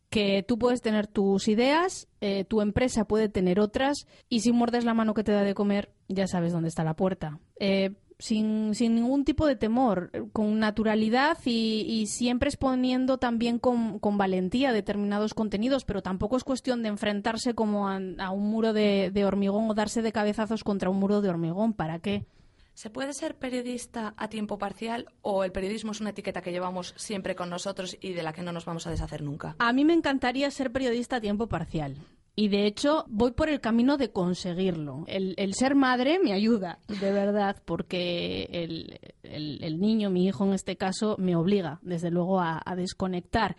Que 0.10 0.46
tú 0.48 0.58
puedes 0.58 0.82
tener 0.82 1.08
tus 1.08 1.50
ideas, 1.50 2.08
eh, 2.22 2.46
tu 2.46 2.62
empresa 2.62 3.04
puede 3.04 3.28
tener 3.28 3.60
otras, 3.60 4.08
y 4.30 4.40
si 4.40 4.54
muerdes 4.54 4.86
la 4.86 4.94
mano 4.94 5.14
que 5.14 5.26
te 5.26 5.34
da 5.34 5.44
de 5.44 5.54
comer, 5.54 5.92
ya 6.08 6.26
sabes 6.26 6.54
dónde 6.54 6.70
está 6.70 6.86
la 6.86 6.96
puerta. 6.96 7.38
Eh, 7.60 7.96
sin, 8.18 8.74
sin, 8.76 8.96
ningún 8.96 9.26
tipo 9.26 9.46
de 9.46 9.58
temor, 9.58 10.10
con 10.32 10.58
naturalidad 10.58 11.38
y, 11.44 12.06
siempre 12.08 12.48
exponiendo 12.48 13.18
también 13.18 13.60
con, 13.60 14.00
valentía 14.02 14.72
determinados 14.72 15.34
contenidos, 15.34 15.84
pero 15.84 16.02
tampoco 16.02 16.38
es 16.38 16.46
cuestión 16.46 16.82
de 16.82 16.88
enfrentarse 16.88 17.56
como 17.56 17.90
a, 17.90 17.98
un 17.98 18.50
muro 18.50 18.72
de, 18.72 19.12
de, 19.14 19.26
hormigón 19.26 19.70
o 19.70 19.74
darse 19.74 20.02
de 20.02 20.14
cabezazos 20.14 20.64
contra 20.64 20.90
un 20.90 20.98
muro 20.98 21.20
de 21.20 21.28
hormigón. 21.28 21.74
¿Para 21.74 22.00
qué? 22.00 22.24
¿Se 22.80 22.90
puede 22.90 23.12
ser 23.12 23.36
periodista 23.36 24.14
a 24.16 24.30
tiempo 24.30 24.58
parcial 24.58 25.08
o 25.22 25.44
el 25.44 25.52
periodismo 25.52 25.92
es 25.92 26.00
una 26.00 26.12
etiqueta 26.12 26.42
que 26.42 26.54
llevamos 26.54 26.94
siempre 26.96 27.36
con 27.36 27.50
nosotros 27.50 27.98
y 28.00 28.14
de 28.14 28.24
la 28.24 28.32
que 28.32 28.42
no 28.42 28.54
nos 28.54 28.64
vamos 28.64 28.88
a 28.88 28.90
deshacer 28.90 29.22
nunca? 29.22 29.58
A 29.60 29.74
mí 29.74 29.84
me 29.84 29.92
encantaría 29.92 30.50
ser 30.50 30.72
periodista 30.72 31.18
a 31.18 31.20
tiempo 31.20 31.48
parcial. 31.48 31.98
Y 32.38 32.48
de 32.48 32.66
hecho 32.66 33.04
voy 33.10 33.32
por 33.32 33.50
el 33.50 33.60
camino 33.60 33.98
de 33.98 34.14
conseguirlo. 34.14 35.04
El, 35.08 35.54
ser 35.56 35.76
madre 35.76 36.20
me 36.24 36.32
ayuda, 36.32 36.80
de 36.88 37.12
verdad, 37.12 37.62
porque 37.66 38.48
el, 39.24 39.78
niño, 39.82 40.10
mi 40.10 40.26
hijo 40.26 40.46
en 40.46 40.54
este 40.54 40.78
caso, 40.78 41.18
me 41.20 41.36
obliga, 41.36 41.80
desde 41.82 42.12
luego, 42.12 42.40
a 42.40 42.76
desconectar, 42.78 43.58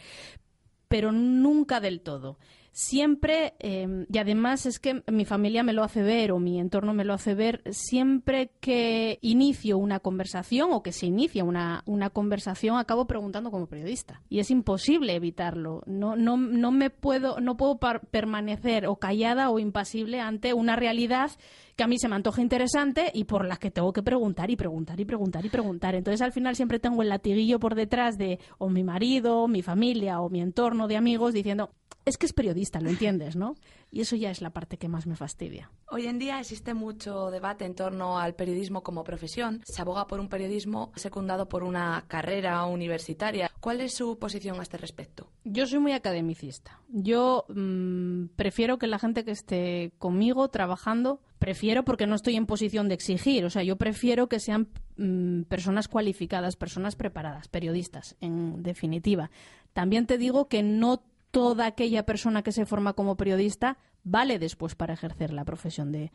pero 0.88 1.12
nunca 1.12 1.78
del 1.80 2.00
todo 2.00 2.38
siempre, 2.72 3.54
em, 3.58 4.06
y 4.12 4.18
además 4.18 4.66
es 4.66 4.78
que 4.78 5.02
mi 5.10 5.24
familia 5.24 5.62
me 5.62 5.72
lo 5.72 5.82
hace 5.82 6.02
ver 6.02 6.32
o 6.32 6.38
mi 6.38 6.58
entorno 6.58 6.94
me 6.94 7.04
lo 7.04 7.14
hace 7.14 7.34
ver, 7.34 7.62
siempre 7.70 8.52
que 8.60 9.18
inicio 9.22 9.78
una 9.78 10.00
conversación 10.00 10.72
o 10.72 10.82
que 10.82 10.92
se 10.92 11.06
inicia 11.06 11.44
una, 11.44 11.82
una 11.86 12.10
conversación, 12.10 12.78
acabo 12.78 13.06
preguntando 13.06 13.50
como 13.50 13.66
periodista. 13.66 14.22
Y 14.28 14.40
es 14.40 14.50
imposible 14.50 15.14
evitarlo. 15.14 15.82
No, 15.86 16.16
no, 16.16 16.36
no 16.36 16.70
me 16.70 16.90
puedo, 16.90 17.40
no 17.40 17.56
puedo 17.56 17.78
permanecer 18.10 18.86
o 18.86 18.96
callada 18.96 19.50
o 19.50 19.58
impasible 19.58 20.20
ante 20.20 20.54
una 20.54 20.76
realidad 20.76 21.30
que 21.76 21.84
a 21.84 21.86
mí 21.86 21.98
se 21.98 22.08
me 22.08 22.16
antoja 22.16 22.42
interesante 22.42 23.10
y 23.14 23.24
por 23.24 23.46
la 23.46 23.56
que 23.56 23.70
tengo 23.70 23.92
que 23.92 24.02
preguntar 24.02 24.50
y 24.50 24.56
preguntar 24.56 25.00
y 25.00 25.04
preguntar 25.04 25.44
y 25.46 25.48
preguntar. 25.48 25.94
Entonces 25.94 26.20
al 26.20 26.32
final 26.32 26.54
siempre 26.54 26.78
tengo 26.78 27.02
el 27.02 27.08
latiguillo 27.08 27.58
por 27.58 27.74
detrás 27.74 28.18
de 28.18 28.38
o 28.58 28.68
mi 28.68 28.84
marido, 28.84 29.48
mi 29.48 29.62
familia 29.62 30.20
o 30.20 30.28
mi 30.28 30.40
entorno 30.40 30.88
de 30.88 30.96
amigos 30.96 31.32
diciendo, 31.32 31.70
es 32.04 32.16
que 32.16 32.26
es 32.26 32.32
periodista, 32.32 32.80
lo 32.80 32.90
entiendes, 32.90 33.36
¿no? 33.36 33.56
Y 33.90 34.00
eso 34.00 34.16
ya 34.16 34.30
es 34.30 34.40
la 34.40 34.50
parte 34.50 34.78
que 34.78 34.88
más 34.88 35.06
me 35.06 35.16
fastidia. 35.16 35.70
Hoy 35.88 36.06
en 36.06 36.18
día 36.18 36.38
existe 36.38 36.74
mucho 36.74 37.30
debate 37.30 37.64
en 37.64 37.74
torno 37.74 38.18
al 38.18 38.34
periodismo 38.34 38.82
como 38.82 39.04
profesión. 39.04 39.62
Se 39.64 39.82
aboga 39.82 40.06
por 40.06 40.20
un 40.20 40.28
periodismo 40.28 40.92
secundado 40.96 41.48
por 41.48 41.64
una 41.64 42.04
carrera 42.08 42.64
universitaria. 42.64 43.50
¿Cuál 43.60 43.80
es 43.80 43.94
su 43.94 44.18
posición 44.18 44.58
a 44.60 44.62
este 44.62 44.78
respecto? 44.78 45.28
Yo 45.44 45.66
soy 45.66 45.80
muy 45.80 45.92
academicista. 45.92 46.80
Yo 46.88 47.44
mm, 47.48 48.26
prefiero 48.36 48.78
que 48.78 48.86
la 48.86 48.98
gente 48.98 49.24
que 49.24 49.32
esté 49.32 49.92
conmigo 49.98 50.48
trabajando, 50.48 51.20
prefiero 51.38 51.84
porque 51.84 52.06
no 52.06 52.14
estoy 52.14 52.36
en 52.36 52.46
posición 52.46 52.88
de 52.88 52.94
exigir, 52.94 53.44
o 53.44 53.50
sea, 53.50 53.62
yo 53.62 53.76
prefiero 53.76 54.28
que 54.28 54.40
sean 54.40 54.68
mm, 54.96 55.42
personas 55.42 55.88
cualificadas, 55.88 56.56
personas 56.56 56.96
preparadas, 56.96 57.48
periodistas, 57.48 58.16
en 58.20 58.62
definitiva. 58.62 59.30
También 59.72 60.06
te 60.06 60.18
digo 60.18 60.48
que 60.48 60.62
no 60.62 61.02
toda 61.30 61.66
aquella 61.66 62.04
persona 62.04 62.42
que 62.42 62.52
se 62.52 62.66
forma 62.66 62.92
como 62.92 63.16
periodista 63.16 63.78
vale 64.02 64.38
después 64.38 64.74
para 64.74 64.94
ejercer 64.94 65.32
la 65.32 65.44
profesión 65.44 65.92
de, 65.92 66.10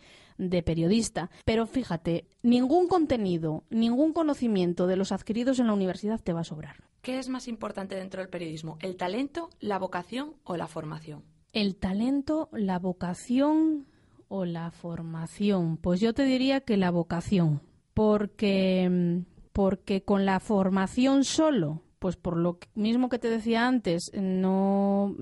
periodista. 0.64 1.30
Pero 1.46 1.66
fíjate, 1.66 2.26
ningún 2.42 2.88
contenido, 2.88 3.64
ningún 3.70 4.14
conocimiento 4.14 4.88
de 4.88 4.96
los 4.96 5.12
adquiridos 5.12 5.60
en 5.60 5.68
la 5.68 5.74
universidad 5.74 6.20
te 6.20 6.34
va 6.34 6.42
a 6.42 6.46
sobrar. 6.46 6.84
¿Qué 7.02 7.20
es 7.20 7.30
más 7.30 7.48
importante 7.48 7.96
dentro 7.96 8.22
del 8.22 8.30
periodismo? 8.30 8.78
¿El 8.82 8.96
talento, 8.96 9.50
la 9.60 9.78
vocación 9.78 10.34
o 10.44 10.58
la 10.58 10.68
formación? 10.68 11.24
El 11.54 11.76
talento, 11.76 12.50
la 12.52 12.80
vocación 12.80 13.88
o 14.28 14.46
la 14.46 14.72
formación. 14.72 15.78
Pues 15.78 16.00
yo 16.00 16.14
te 16.14 16.24
diría 16.24 16.62
que 16.62 16.78
la 16.78 16.90
vocación, 16.90 17.62
porque, 17.94 19.24
porque 19.54 20.04
con 20.04 20.26
la 20.26 20.40
formación 20.40 21.24
solo 21.24 21.85
pues 22.06 22.18
por 22.18 22.38
lo 22.38 22.60
mismo 22.76 23.10
que 23.10 23.18
te 23.18 23.32
decía 23.32 23.66
antes, 23.66 24.12
no, 24.14 25.16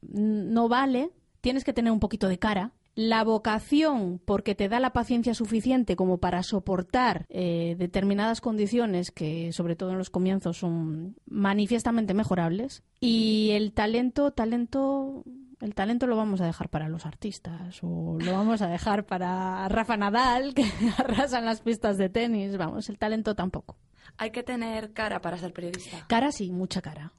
no 0.00 0.68
vale, 0.70 1.10
tienes 1.42 1.64
que 1.64 1.74
tener 1.74 1.92
un 1.92 2.00
poquito 2.00 2.28
de 2.28 2.38
cara. 2.38 2.72
La 2.94 3.24
vocación, 3.24 4.18
porque 4.24 4.54
te 4.54 4.70
da 4.70 4.80
la 4.80 4.94
paciencia 4.94 5.34
suficiente 5.34 5.96
como 5.96 6.16
para 6.16 6.42
soportar 6.42 7.26
eh, 7.28 7.76
determinadas 7.78 8.40
condiciones 8.40 9.10
que, 9.10 9.52
sobre 9.52 9.76
todo 9.76 9.90
en 9.90 9.98
los 9.98 10.08
comienzos, 10.08 10.56
son 10.56 11.14
manifiestamente 11.26 12.14
mejorables. 12.14 12.82
Y 13.00 13.50
el 13.50 13.74
talento, 13.74 14.30
talento, 14.30 15.24
el 15.60 15.74
talento 15.74 16.06
lo 16.06 16.16
vamos 16.16 16.40
a 16.40 16.46
dejar 16.46 16.70
para 16.70 16.88
los 16.88 17.04
artistas 17.04 17.80
o 17.82 18.16
lo 18.18 18.32
vamos 18.32 18.62
a 18.62 18.68
dejar 18.68 19.04
para 19.04 19.68
Rafa 19.68 19.98
Nadal, 19.98 20.54
que 20.54 20.64
arrasan 20.96 21.44
las 21.44 21.60
pistas 21.60 21.98
de 21.98 22.08
tenis. 22.08 22.56
Vamos, 22.56 22.88
el 22.88 22.96
talento 22.96 23.34
tampoco. 23.34 23.76
Hay 24.16 24.30
que 24.30 24.42
tener 24.42 24.92
cara 24.92 25.20
para 25.20 25.38
ser 25.38 25.52
periodista. 25.52 26.06
Cara 26.08 26.32
sí, 26.32 26.50
mucha 26.50 26.80
cara. 26.80 27.12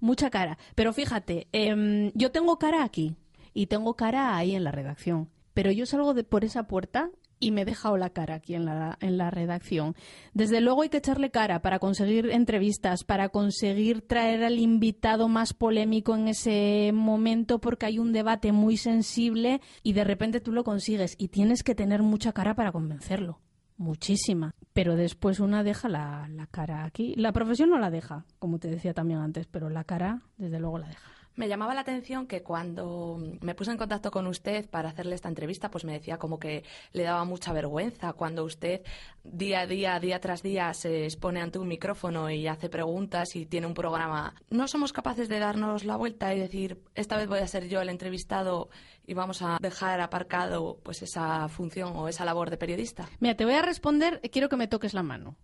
Mucha 0.00 0.30
cara. 0.30 0.58
Pero 0.74 0.92
fíjate, 0.92 1.48
em, 1.52 2.12
yo 2.14 2.30
tengo 2.30 2.58
cara 2.58 2.84
aquí 2.84 3.16
y 3.54 3.66
tengo 3.66 3.94
cara 3.94 4.36
ahí 4.36 4.54
en 4.54 4.64
la 4.64 4.70
redacción. 4.70 5.28
Pero 5.54 5.72
yo 5.72 5.86
salgo 5.86 6.14
de 6.14 6.24
por 6.24 6.44
esa 6.44 6.68
puerta 6.68 7.10
y 7.40 7.50
me 7.50 7.62
he 7.62 7.64
dejado 7.64 7.96
la 7.96 8.10
cara 8.10 8.36
aquí 8.36 8.54
en 8.54 8.64
la, 8.64 8.98
en 9.00 9.18
la 9.18 9.30
redacción. 9.30 9.94
Desde 10.34 10.60
luego 10.60 10.82
hay 10.82 10.88
que 10.88 10.98
echarle 10.98 11.30
cara 11.30 11.62
para 11.62 11.78
conseguir 11.78 12.30
entrevistas, 12.30 13.04
para 13.04 13.28
conseguir 13.28 14.02
traer 14.02 14.44
al 14.44 14.58
invitado 14.58 15.28
más 15.28 15.54
polémico 15.54 16.14
en 16.14 16.28
ese 16.28 16.90
momento 16.92 17.60
porque 17.60 17.86
hay 17.86 17.98
un 17.98 18.12
debate 18.12 18.52
muy 18.52 18.76
sensible 18.76 19.60
y 19.82 19.92
de 19.92 20.04
repente 20.04 20.40
tú 20.40 20.52
lo 20.52 20.64
consigues 20.64 21.14
y 21.18 21.28
tienes 21.28 21.62
que 21.62 21.74
tener 21.74 22.02
mucha 22.02 22.32
cara 22.32 22.54
para 22.54 22.72
convencerlo 22.72 23.40
muchísima. 23.78 24.54
Pero 24.74 24.94
después 24.94 25.40
una 25.40 25.64
deja 25.64 25.88
la, 25.88 26.28
la, 26.28 26.46
cara 26.46 26.84
aquí. 26.84 27.14
La 27.16 27.32
profesión 27.32 27.70
no 27.70 27.78
la 27.78 27.90
deja, 27.90 28.26
como 28.38 28.58
te 28.58 28.68
decía 28.68 28.92
también 28.92 29.20
antes, 29.20 29.46
pero 29.46 29.70
la 29.70 29.84
cara, 29.84 30.20
desde 30.36 30.60
luego, 30.60 30.78
la 30.78 30.88
deja. 30.88 31.17
Me 31.38 31.46
llamaba 31.46 31.72
la 31.72 31.82
atención 31.82 32.26
que 32.26 32.42
cuando 32.42 33.16
me 33.42 33.54
puse 33.54 33.70
en 33.70 33.76
contacto 33.76 34.10
con 34.10 34.26
usted 34.26 34.68
para 34.68 34.88
hacerle 34.88 35.14
esta 35.14 35.28
entrevista, 35.28 35.70
pues 35.70 35.84
me 35.84 35.92
decía 35.92 36.18
como 36.18 36.40
que 36.40 36.64
le 36.92 37.04
daba 37.04 37.24
mucha 37.24 37.52
vergüenza 37.52 38.12
cuando 38.12 38.42
usted 38.42 38.82
día 39.22 39.60
a 39.60 39.66
día, 39.68 40.00
día 40.00 40.20
tras 40.20 40.42
día 40.42 40.74
se 40.74 41.04
expone 41.04 41.40
ante 41.40 41.60
un 41.60 41.68
micrófono 41.68 42.28
y 42.28 42.48
hace 42.48 42.68
preguntas 42.68 43.36
y 43.36 43.46
tiene 43.46 43.68
un 43.68 43.74
programa. 43.74 44.34
No 44.50 44.66
somos 44.66 44.92
capaces 44.92 45.28
de 45.28 45.38
darnos 45.38 45.84
la 45.84 45.94
vuelta 45.94 46.34
y 46.34 46.40
decir, 46.40 46.82
esta 46.96 47.16
vez 47.16 47.28
voy 47.28 47.38
a 47.38 47.46
ser 47.46 47.68
yo 47.68 47.80
el 47.80 47.88
entrevistado 47.88 48.68
y 49.06 49.14
vamos 49.14 49.40
a 49.40 49.58
dejar 49.60 50.00
aparcado 50.00 50.80
pues 50.82 51.02
esa 51.02 51.48
función 51.48 51.92
o 51.94 52.08
esa 52.08 52.24
labor 52.24 52.50
de 52.50 52.56
periodista. 52.56 53.08
Mira, 53.20 53.36
te 53.36 53.44
voy 53.44 53.54
a 53.54 53.62
responder, 53.62 54.20
quiero 54.32 54.48
que 54.48 54.56
me 54.56 54.66
toques 54.66 54.92
la 54.92 55.04
mano. 55.04 55.36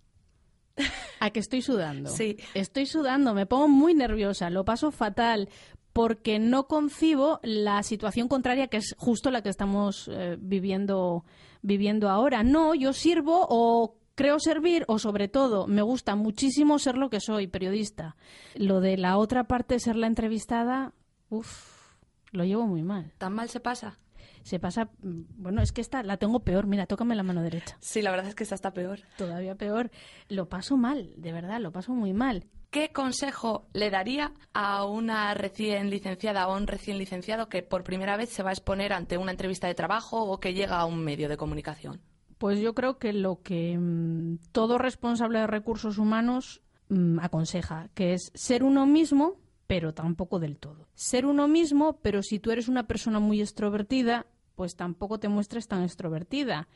A 1.21 1.31
que 1.31 1.39
estoy 1.39 1.63
sudando. 1.63 2.11
Sí. 2.11 2.37
Estoy 2.55 2.87
sudando, 2.87 3.33
me 3.33 3.47
pongo 3.47 3.69
muy 3.69 3.95
nerviosa, 3.95 4.51
lo 4.51 4.65
paso 4.65 4.91
fatal, 4.91 5.49
porque 5.95 6.41
no 6.41 6.67
concibo 6.67 7.39
la 7.45 7.83
situación 7.85 8.29
contraria 8.29 8.67
que 8.67 8.79
es 8.79 8.95
justo 8.99 9.31
la 9.31 9.43
que 9.43 9.49
estamos 9.49 10.11
eh, 10.13 10.37
viviendo, 10.39 11.25
viviendo 11.63 12.11
ahora. 12.11 12.43
No, 12.43 12.75
yo 12.75 12.93
sirvo 12.93 13.47
o 13.49 13.97
creo 14.17 14.41
servir 14.41 14.85
o 14.89 14.99
sobre 14.99 15.29
todo 15.29 15.69
me 15.69 15.83
gusta 15.83 16.17
muchísimo 16.17 16.81
ser 16.81 16.97
lo 16.97 17.11
que 17.11 17.21
soy, 17.21 17.47
periodista. 17.47 18.17
Lo 18.57 18.81
de 18.81 18.97
la 18.97 19.17
otra 19.17 19.45
parte, 19.45 19.79
ser 19.79 19.95
la 19.95 20.09
entrevistada, 20.09 20.93
uff, 21.31 21.95
lo 22.33 22.45
llevo 22.45 22.67
muy 22.67 22.83
mal. 22.83 23.13
¿Tan 23.17 23.33
mal 23.33 23.49
se 23.49 23.61
pasa? 23.61 23.99
se 24.43 24.59
pasa. 24.59 24.91
Mm, 25.03 25.23
bueno, 25.37 25.63
es 25.63 25.73
que 25.73 25.81
esta 25.81 26.03
la 26.03 26.17
tengo 26.19 26.41
peor. 26.41 26.67
Mira, 26.67 26.87
tócame 26.87 27.15
la 27.15 27.23
mano 27.23 27.41
derecha. 27.41 27.77
Sí, 27.81 28.03
la 28.03 28.11
verdad 28.11 28.27
es 28.29 28.35
que 28.35 28.43
esta 28.43 28.55
está 28.55 28.73
peor. 28.73 29.01
Todavía 29.17 29.55
peor. 29.55 29.91
Lo 30.29 30.49
paso 30.49 30.77
mal, 30.77 31.15
de 31.17 31.33
verdad, 31.33 31.61
lo 31.61 31.73
paso 31.73 31.93
muy 31.93 32.13
mal. 32.13 32.45
¿Qué 32.75 32.91
consejo 32.91 33.69
le 33.73 33.89
daría 33.89 34.33
a 34.53 34.85
una 34.85 35.33
recién 35.35 35.91
licenciada 35.91 36.49
o 36.49 36.57
un 36.57 36.67
recién 36.67 36.99
licenciado 36.99 37.49
que 37.49 37.63
por 37.63 37.85
primera 37.85 38.17
vez 38.17 38.31
se 38.31 38.43
va 38.43 38.51
a 38.51 38.53
exponer 38.53 38.93
ante 38.93 39.17
una 39.17 39.31
entrevista 39.31 39.69
de 39.69 39.77
trabajo 39.77 40.25
o 40.25 40.41
que 40.41 40.55
llega 40.55 40.81
a 40.81 40.85
un 40.85 41.05
medio 41.05 41.29
de 41.29 41.37
comunicación? 41.37 42.01
Pues 42.37 42.59
yo 42.59 42.75
creo 42.75 42.99
que 42.99 43.13
lo 43.13 43.43
que 43.43 43.79
mm, 43.79 44.39
todo 44.51 44.79
responsable 44.79 45.39
de 45.39 45.47
recursos 45.47 45.99
humanos 45.99 46.63
mm, 46.89 47.21
aconseja, 47.21 47.91
que 47.95 48.15
es 48.15 48.33
ser 48.35 48.65
uno 48.65 48.87
mismo, 48.87 49.37
pero 49.69 49.95
tampoco 49.95 50.41
del 50.41 50.59
todo. 50.59 50.89
Ser 50.95 51.27
uno 51.27 51.47
mismo, 51.47 52.01
pero 52.03 52.25
si 52.25 52.41
tú 52.41 52.51
eres 52.51 52.67
una 52.67 52.89
persona 52.89 53.21
muy 53.21 53.41
extrovertida, 53.41 54.27
pues 54.57 54.75
tampoco 54.75 55.21
te 55.21 55.29
muestres 55.29 55.69
tan 55.69 55.85
extrovertida 55.85 56.67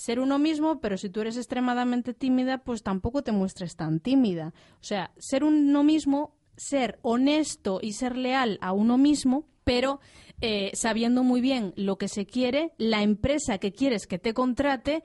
ser 0.00 0.18
uno 0.18 0.38
mismo, 0.38 0.80
pero 0.80 0.96
si 0.96 1.10
tú 1.10 1.20
eres 1.20 1.36
extremadamente 1.36 2.14
tímida, 2.14 2.56
pues 2.56 2.82
tampoco 2.82 3.22
te 3.22 3.32
muestres 3.32 3.76
tan 3.76 4.00
tímida. 4.00 4.54
O 4.80 4.84
sea, 4.84 5.10
ser 5.18 5.44
uno 5.44 5.84
mismo 5.84 6.32
ser 6.56 6.98
honesto 7.02 7.80
y 7.82 7.92
ser 7.92 8.16
leal 8.16 8.56
a 8.62 8.72
uno 8.72 8.96
mismo, 8.96 9.44
pero 9.62 10.00
eh, 10.40 10.70
sabiendo 10.72 11.22
muy 11.22 11.42
bien 11.42 11.74
lo 11.76 11.98
que 11.98 12.08
se 12.08 12.24
quiere, 12.24 12.72
la 12.78 13.02
empresa 13.02 13.58
que 13.58 13.72
quieres 13.72 14.06
que 14.06 14.18
te 14.18 14.32
contrate 14.32 15.02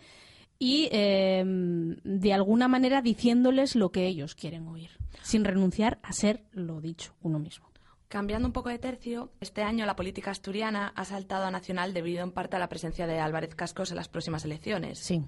y 0.60 0.88
em, 0.94 1.98
de 2.06 2.32
alguna 2.32 2.70
manera 2.70 3.02
diciéndoles 3.02 3.76
lo 3.76 3.92
que 3.92 4.08
ellos 4.08 4.34
quieren 4.34 4.66
oír, 4.68 4.92
sin 5.24 5.44
renunciar 5.44 6.00
a 6.04 6.14
ser 6.14 6.46
lo 6.54 6.80
dicho 6.80 7.16
uno 7.22 7.38
mismo. 7.38 7.75
Cambiando 8.08 8.48
un 8.48 8.54
poco 8.54 8.70
de 8.70 8.78
tercio, 8.78 9.32
este 9.42 9.64
año 9.64 9.86
la 9.86 9.96
política 9.96 10.32
asturiana 10.32 10.94
ha 10.96 11.06
saltado 11.06 11.46
a 11.46 11.52
nacional 11.52 11.94
debido 11.94 12.24
en 12.24 12.32
parte 12.32 12.56
a 12.56 12.60
la 12.60 12.70
presencia 12.70 13.08
de 13.08 13.20
Álvarez 13.20 13.56
Cascos 13.56 13.90
en 13.90 13.98
las 13.98 14.10
próximas 14.10 14.46
elecciones. 14.46 15.00
Sí. 15.00 15.24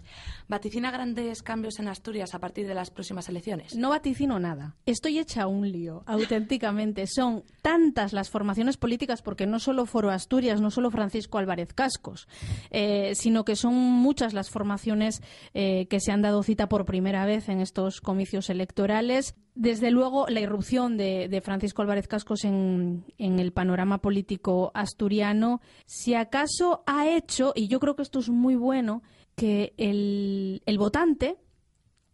¿Vaticina 0.48 0.92
grandes 0.92 1.42
cambios 1.42 1.80
en 1.80 1.88
Asturias 1.88 2.36
a 2.36 2.40
partir 2.40 2.68
de 2.68 2.76
las 2.76 2.92
próximas 2.92 3.30
elecciones? 3.30 3.76
No 3.76 3.90
vaticino 3.90 4.40
nada. 4.40 4.76
Estoy 4.86 5.18
hecha 5.18 5.48
un 5.48 5.72
lío, 5.72 6.04
auténticamente. 6.08 7.08
Son 7.08 7.44
tantas 7.64 8.14
las 8.14 8.30
formaciones 8.30 8.78
políticas, 8.78 9.22
porque 9.22 9.48
no 9.48 9.60
solo 9.60 9.86
Foro 9.86 10.12
Asturias, 10.12 10.62
no 10.62 10.70
solo 10.70 10.92
Francisco 10.92 11.40
Álvarez 11.40 11.74
Cascos, 11.74 12.28
eh, 12.70 13.14
sino 13.16 13.44
que 13.44 13.56
son 13.56 13.74
muchas 13.74 14.34
las 14.34 14.50
formaciones 14.50 15.22
eh, 15.54 15.88
que 15.90 16.00
se 16.00 16.12
han 16.12 16.22
dado 16.22 16.44
cita 16.44 16.70
por 16.70 16.86
primera 16.86 17.26
vez 17.26 17.50
en 17.50 17.60
estos 17.60 18.02
comicios 18.02 18.50
electorales. 18.50 19.36
Desde 19.60 19.90
luego, 19.90 20.28
la 20.28 20.40
irrupción 20.40 20.98
de, 20.98 21.42
Francisco 21.44 21.82
Álvarez 21.82 22.08
Cascos 22.08 22.46
en, 22.46 23.04
el 23.18 23.52
panorama 23.52 23.98
político 23.98 24.70
asturiano, 24.76 25.62
si 25.88 26.14
acaso 26.14 26.84
ha 26.86 27.08
hecho, 27.08 27.54
y 27.56 27.68
yo 27.68 27.80
creo 27.80 27.96
que 27.96 28.04
esto 28.04 28.20
es 28.20 28.30
muy 28.30 28.56
bueno, 28.56 29.02
que 29.36 29.74
el, 29.78 30.78
votante 30.78 31.40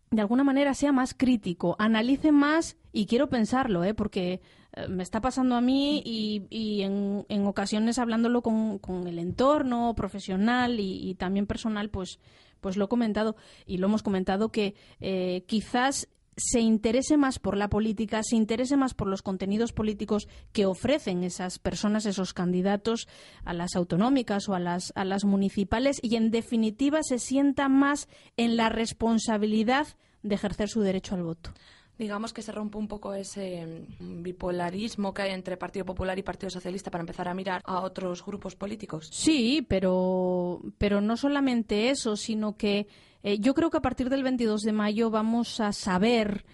de 0.09 0.21
alguna 0.21 0.45
manera 0.45 0.73
sea 0.73 0.93
más 0.93 1.13
crítico, 1.13 1.75
analice 1.79 2.31
más, 2.31 2.77
y 2.93 3.07
quiero 3.07 3.27
pensarlo, 3.27 3.83
¿eh? 3.83 3.93
porque 3.93 4.39
eh, 4.77 4.88
me 4.88 5.03
está 5.03 5.19
pasando 5.19 5.55
a 5.55 5.62
mí 5.62 6.01
y, 6.05 6.81
en, 6.81 7.45
ocasiones 7.45 8.00
hablándolo 8.00 8.41
con, 8.41 8.79
el 9.05 9.19
entorno 9.19 9.95
profesional 9.95 10.79
y, 10.79 11.13
también 11.15 11.45
personal, 11.45 11.89
pues, 11.89 12.19
pues 12.62 12.77
lo 12.77 12.85
he 12.85 12.88
comentado 12.88 13.35
y 13.65 13.79
lo 13.79 13.88
hemos 13.88 14.01
comentado 14.01 14.50
que 14.50 14.75
eh, 15.01 15.43
quizás 15.45 16.07
se 16.37 16.59
interese 16.59 17.17
más 17.17 17.39
por 17.39 17.57
la 17.57 17.69
política, 17.69 18.21
se 18.23 18.35
interese 18.35 18.77
más 18.77 18.93
por 18.93 19.07
los 19.07 19.21
contenidos 19.21 19.73
políticos 19.73 20.27
que 20.51 20.65
ofrecen 20.65 21.23
esas 21.23 21.59
personas, 21.59 22.05
esos 22.05 22.33
candidatos 22.33 23.07
a 23.45 23.53
las 23.53 23.75
autonómicas 23.75 24.49
o 24.49 24.55
a 24.55 24.59
las, 24.59 24.93
a 24.95 25.05
las 25.05 25.25
municipales 25.25 25.99
y, 26.01 26.15
en 26.15 26.31
definitiva, 26.31 27.03
se 27.03 27.19
sienta 27.19 27.69
más 27.69 28.07
en 28.37 28.57
la 28.57 28.69
responsabilidad 28.69 29.87
de 30.21 30.35
ejercer 30.35 30.69
su 30.69 30.81
derecho 30.81 31.15
al 31.15 31.23
voto 31.23 31.51
digamos 31.97 32.33
que 32.33 32.41
se 32.41 32.51
rompe 32.51 32.77
un 32.77 32.87
poco 32.87 33.13
ese 33.13 33.85
mm, 33.99 34.23
bipolarismo 34.23 35.13
que 35.13 35.23
hay 35.23 35.31
entre 35.31 35.57
Partido 35.57 35.85
Popular 35.85 36.17
y 36.17 36.23
Partido 36.23 36.49
Socialista 36.49 36.91
para 36.91 37.01
empezar 37.01 37.27
a 37.27 37.33
mirar 37.33 37.61
a 37.65 37.81
otros 37.81 38.25
grupos 38.25 38.55
políticos. 38.55 39.09
Sí, 39.11 39.65
pero, 39.67 40.61
pero 40.77 41.01
no 41.01 41.17
solamente 41.17 41.89
eso, 41.89 42.15
sino 42.15 42.57
que 42.57 42.87
eh, 43.24 43.39
yo 43.39 43.53
creo 43.53 43.70
que 43.70 43.77
a 43.77 43.82
partir 43.82 44.10
del 44.10 44.24
22 44.24 44.62
de 44.62 44.74
mayo 44.74 45.10
vamos 45.10 45.60
a 45.60 45.72
saber 45.72 46.46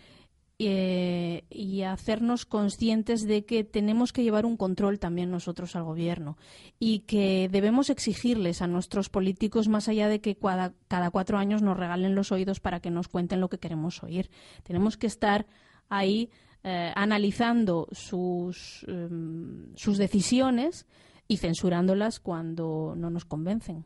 eh, 0.61 1.45
y 1.49 1.83
hacernos 1.83 2.45
conscientes 2.45 3.25
de 3.25 3.45
que 3.45 3.63
tenemos 3.63 4.11
que 4.11 4.23
llevar 4.23 4.45
un 4.45 4.57
control 4.57 4.99
también 4.99 5.31
nosotros 5.31 5.73
al 5.77 5.85
gobierno 5.85 6.37
y 6.79 6.99
que 6.99 7.47
debemos 7.49 7.89
exigirles 7.89 8.61
a 8.61 8.67
nuestros 8.67 9.07
políticos 9.07 9.69
más 9.69 9.87
allá 9.87 10.09
de 10.09 10.19
que 10.19 10.35
cada, 10.35 11.11
cuatro 11.11 11.37
años 11.37 11.61
nos 11.61 11.77
regalen 11.77 12.13
los 12.13 12.33
oídos 12.33 12.59
para 12.59 12.81
que 12.81 12.91
nos 12.91 13.07
cuenten 13.07 13.39
lo 13.39 13.47
que 13.47 13.57
queremos 13.57 14.03
oír. 14.03 14.29
Tenemos 14.63 14.97
que 14.97 15.07
estar 15.07 15.47
ahí 15.87 16.29
eh, 16.65 16.91
analizando 16.93 17.87
sus, 17.93 18.85
em, 18.89 19.73
sus 19.77 19.97
decisiones 19.97 20.87
y 21.29 21.37
censurándolas 21.37 22.19
cuando 22.19 22.95
no 22.97 23.09
nos 23.09 23.23
convencen. 23.23 23.85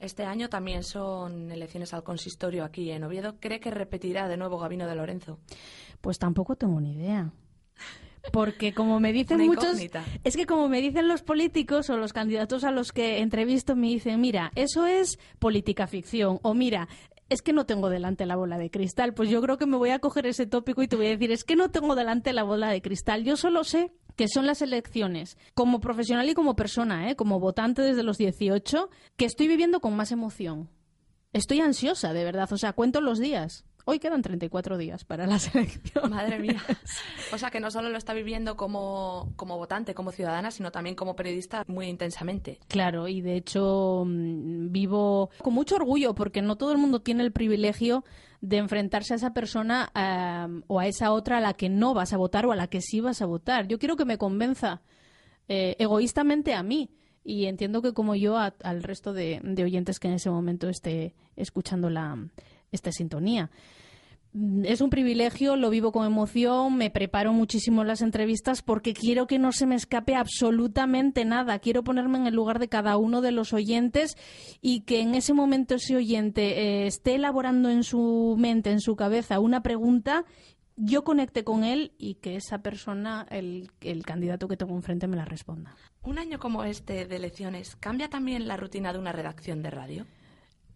Este 0.00 0.24
año 0.24 0.48
también 0.48 0.82
son 0.82 1.50
elecciones 1.50 1.94
al 1.94 2.02
consistorio 2.02 2.64
aquí 2.64 2.90
en 2.90 3.04
Oviedo. 3.04 3.36
¿Cree 3.40 3.60
que 3.60 3.70
repetirá 3.70 4.28
de 4.28 4.36
nuevo 4.36 4.58
Gabino 4.58 4.86
de 4.86 4.94
Lorenzo? 4.94 5.38
Pues 6.00 6.18
tampoco 6.18 6.56
tengo 6.56 6.80
ni 6.80 6.92
idea. 6.92 7.32
Porque 8.32 8.72
como 8.72 9.00
me 9.00 9.12
dicen 9.12 9.40
muchos, 9.46 9.78
es 10.24 10.36
que 10.36 10.46
como 10.46 10.68
me 10.68 10.80
dicen 10.80 11.08
los 11.08 11.22
políticos 11.22 11.90
o 11.90 11.96
los 11.96 12.12
candidatos 12.12 12.64
a 12.64 12.70
los 12.70 12.92
que 12.92 13.20
entrevisto 13.20 13.76
me 13.76 13.88
dicen, 13.88 14.20
mira, 14.20 14.50
eso 14.54 14.86
es 14.86 15.18
política 15.38 15.86
ficción 15.86 16.38
o 16.42 16.54
mira, 16.54 16.88
es 17.28 17.42
que 17.42 17.52
no 17.52 17.66
tengo 17.66 17.88
delante 17.88 18.26
la 18.26 18.36
bola 18.36 18.58
de 18.58 18.70
cristal. 18.70 19.14
Pues 19.14 19.28
yo 19.28 19.40
creo 19.40 19.58
que 19.58 19.66
me 19.66 19.76
voy 19.76 19.90
a 19.90 19.98
coger 19.98 20.26
ese 20.26 20.46
tópico 20.46 20.82
y 20.82 20.88
te 20.88 20.96
voy 20.96 21.06
a 21.06 21.10
decir, 21.10 21.32
es 21.32 21.44
que 21.44 21.56
no 21.56 21.70
tengo 21.70 21.94
delante 21.94 22.32
la 22.32 22.42
bola 22.42 22.70
de 22.70 22.82
cristal. 22.82 23.24
Yo 23.24 23.36
solo 23.36 23.64
sé 23.64 23.92
que 24.16 24.28
son 24.28 24.46
las 24.46 24.62
elecciones, 24.62 25.36
como 25.54 25.80
profesional 25.80 26.28
y 26.28 26.34
como 26.34 26.56
persona, 26.56 27.10
¿eh? 27.10 27.16
como 27.16 27.40
votante 27.40 27.82
desde 27.82 28.02
los 28.02 28.18
18, 28.18 28.90
que 29.16 29.24
estoy 29.24 29.48
viviendo 29.48 29.80
con 29.80 29.96
más 29.96 30.12
emoción. 30.12 30.70
Estoy 31.32 31.60
ansiosa, 31.60 32.12
de 32.12 32.24
verdad, 32.24 32.52
o 32.52 32.56
sea, 32.56 32.72
cuento 32.72 33.00
los 33.00 33.18
días. 33.18 33.64
Hoy 33.86 33.98
quedan 33.98 34.22
34 34.22 34.78
días 34.78 35.04
para 35.04 35.26
la 35.26 35.38
selección. 35.38 36.10
Madre 36.10 36.38
mía. 36.38 36.62
O 37.32 37.38
sea 37.38 37.50
que 37.50 37.58
no 37.58 37.70
solo 37.70 37.88
lo 37.88 37.98
está 37.98 38.14
viviendo 38.14 38.56
como, 38.56 39.32
como 39.34 39.58
votante, 39.58 39.92
como 39.92 40.12
ciudadana, 40.12 40.52
sino 40.52 40.70
también 40.70 40.94
como 40.94 41.16
periodista 41.16 41.64
muy 41.66 41.86
intensamente. 41.86 42.60
Claro, 42.68 43.08
y 43.08 43.20
de 43.20 43.36
hecho 43.36 44.04
mm, 44.06 44.70
vivo 44.70 45.30
con 45.38 45.52
mucho 45.52 45.74
orgullo 45.74 46.14
porque 46.14 46.40
no 46.40 46.56
todo 46.56 46.70
el 46.70 46.78
mundo 46.78 47.00
tiene 47.00 47.24
el 47.24 47.32
privilegio 47.32 48.04
de 48.44 48.58
enfrentarse 48.58 49.14
a 49.14 49.16
esa 49.16 49.32
persona 49.32 49.90
o 50.66 50.78
a 50.78 50.86
esa 50.86 51.12
otra 51.12 51.38
a 51.38 51.40
la 51.40 51.54
que 51.54 51.70
no 51.70 51.94
vas 51.94 52.12
a 52.12 52.18
votar 52.18 52.44
o 52.44 52.52
a 52.52 52.56
la 52.56 52.66
que 52.66 52.82
sí 52.82 53.00
vas 53.00 53.22
a 53.22 53.26
votar. 53.26 53.66
Yo 53.68 53.78
quiero 53.78 53.96
que 53.96 54.04
me 54.04 54.18
convenza 54.18 54.82
eh, 55.48 55.76
egoístamente 55.78 56.52
a 56.52 56.62
mí 56.62 56.90
y 57.24 57.46
entiendo 57.46 57.80
que 57.80 57.94
como 57.94 58.14
yo 58.14 58.36
al 58.36 58.82
resto 58.82 59.14
de, 59.14 59.40
de, 59.42 59.64
oyentes 59.64 59.98
que 59.98 60.08
en 60.08 60.14
ese 60.14 60.28
momento 60.28 60.68
esté 60.68 61.14
escuchando 61.36 61.88
la, 61.88 62.18
esta 62.70 62.92
sintonía. 62.92 63.50
Mm, 64.34 64.64
es 64.64 64.80
un 64.80 64.90
privilegio, 64.90 65.54
lo 65.54 65.70
vivo 65.70 65.92
con 65.92 66.04
emoción, 66.04 66.76
me 66.76 66.90
preparo 66.90 67.32
muchísimo 67.32 67.84
las 67.84 68.02
entrevistas 68.02 68.62
porque 68.62 68.92
quiero 68.92 69.28
que 69.28 69.38
no 69.38 69.52
se 69.52 69.64
me 69.64 69.76
escape 69.76 70.16
absolutamente 70.16 71.24
nada. 71.24 71.60
Quiero 71.60 71.84
ponerme 71.84 72.18
en 72.18 72.26
el 72.26 72.34
lugar 72.34 72.58
de 72.58 72.68
cada 72.68 72.96
uno 72.96 73.20
de 73.20 73.30
los 73.30 73.52
oyentes 73.52 74.16
y 74.60 74.80
que 74.80 75.00
en 75.00 75.14
ese 75.14 75.32
momento 75.32 75.76
ese 75.76 75.94
oyente 75.96 76.60
eh, 76.60 76.86
esté 76.88 77.14
elaborando 77.14 77.70
en 77.70 77.84
su 77.84 78.34
mente, 78.36 78.70
en 78.70 78.80
su 78.80 78.96
cabeza, 78.96 79.38
una 79.38 79.62
pregunta, 79.62 80.24
yo 80.76 81.04
conecte 81.04 81.44
con 81.44 81.62
él 81.62 81.92
y 81.96 82.16
que 82.16 82.34
esa 82.34 82.58
persona, 82.58 83.28
el, 83.30 83.70
el 83.80 84.04
candidato 84.04 84.48
que 84.48 84.56
tengo 84.56 84.74
enfrente, 84.74 85.06
me 85.06 85.16
la 85.16 85.24
responda. 85.24 85.76
Un 86.02 86.18
año 86.18 86.40
como 86.40 86.64
este 86.64 87.06
de 87.06 87.16
elecciones, 87.16 87.76
¿cambia 87.76 88.10
también 88.10 88.48
la 88.48 88.56
rutina 88.56 88.92
de 88.92 88.98
una 88.98 89.12
redacción 89.12 89.62
de 89.62 89.70
radio? 89.70 90.06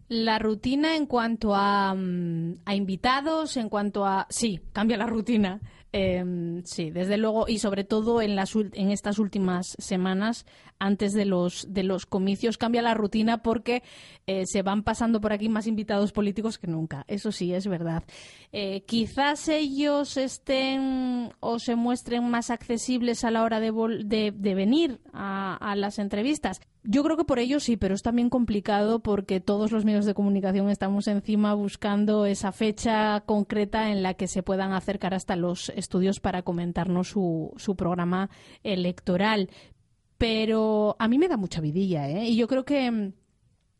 La 0.09 0.39
rutina 0.39 0.95
en 0.95 1.05
cuanto 1.05 1.55
a, 1.55 1.93
mm, 1.93 2.61
a 2.65 2.75
invitados, 2.75 3.57
en 3.57 3.69
cuanto 3.69 4.05
a... 4.05 4.25
Sí, 4.29 4.59
cambia 4.73 4.97
la 4.97 5.05
rutina. 5.05 5.61
Em, 5.91 6.63
sí, 6.65 6.91
desde 6.91 7.17
luego, 7.17 7.47
y 7.47 7.57
sobre 7.57 7.83
todo 7.83 8.21
en, 8.21 8.35
las, 8.35 8.55
en 8.55 8.91
estas 8.91 9.17
últimas 9.17 9.75
semanas, 9.79 10.45
antes 10.77 11.13
de 11.13 11.25
los, 11.25 11.65
de 11.73 11.81
los 11.83 12.05
comicios, 12.05 12.57
cambia 12.57 12.83
la 12.83 12.93
rutina 12.93 13.41
porque 13.41 13.81
eh, 14.27 14.43
se 14.45 14.61
van 14.61 14.83
pasando 14.83 15.19
por 15.19 15.33
aquí 15.33 15.49
más 15.49 15.65
invitados 15.65 16.11
políticos 16.11 16.59
que 16.59 16.67
nunca. 16.67 17.05
Eso 17.07 17.31
sí, 17.31 17.53
es 17.53 17.67
verdad. 17.67 18.03
Eh, 18.51 18.81
quizás 18.85 19.47
ellos 19.47 20.17
estén 20.17 21.33
o 21.39 21.57
se 21.57 21.75
muestren 21.75 22.29
más 22.29 22.51
accesibles 22.51 23.23
a 23.23 23.31
la 23.31 23.43
hora 23.43 23.59
de, 23.59 23.71
de, 24.35 24.55
venir 24.55 24.99
a, 25.11 25.55
a 25.55 25.75
las 25.75 25.97
entrevistas. 25.97 26.61
Yo 26.83 27.03
creo 27.03 27.17
que 27.17 27.25
por 27.25 27.39
ello 27.39 27.59
sí, 27.59 27.75
pero 27.75 27.93
es 27.93 28.01
también 28.01 28.29
complicado 28.29 28.99
porque 28.99 29.41
todos 29.41 29.71
los 29.71 29.83
medios 29.83 30.05
de 30.05 30.13
comunicación 30.13 30.69
estamos 30.69 31.07
encima 31.07 31.53
buscando 31.53 32.25
esa 32.25 32.51
fecha 32.53 33.21
concreta 33.25 33.91
en 33.91 34.01
la 34.01 34.13
que 34.13 34.27
se 34.27 34.43
puedan 34.43 34.71
acercar 34.71 35.13
hasta 35.13 35.35
los 35.35 35.69
estudios 35.69 36.21
para 36.21 36.41
comentarnos 36.41 37.09
su, 37.09 37.51
su 37.57 37.75
programa 37.75 38.29
electoral. 38.63 39.49
Pero 40.17 40.95
a 40.99 41.07
mí 41.07 41.17
me 41.17 41.27
da 41.27 41.37
mucha 41.37 41.61
vidilla, 41.61 42.09
¿eh? 42.09 42.29
Y 42.29 42.37
yo 42.37 42.47
creo 42.47 42.63
que 42.63 43.13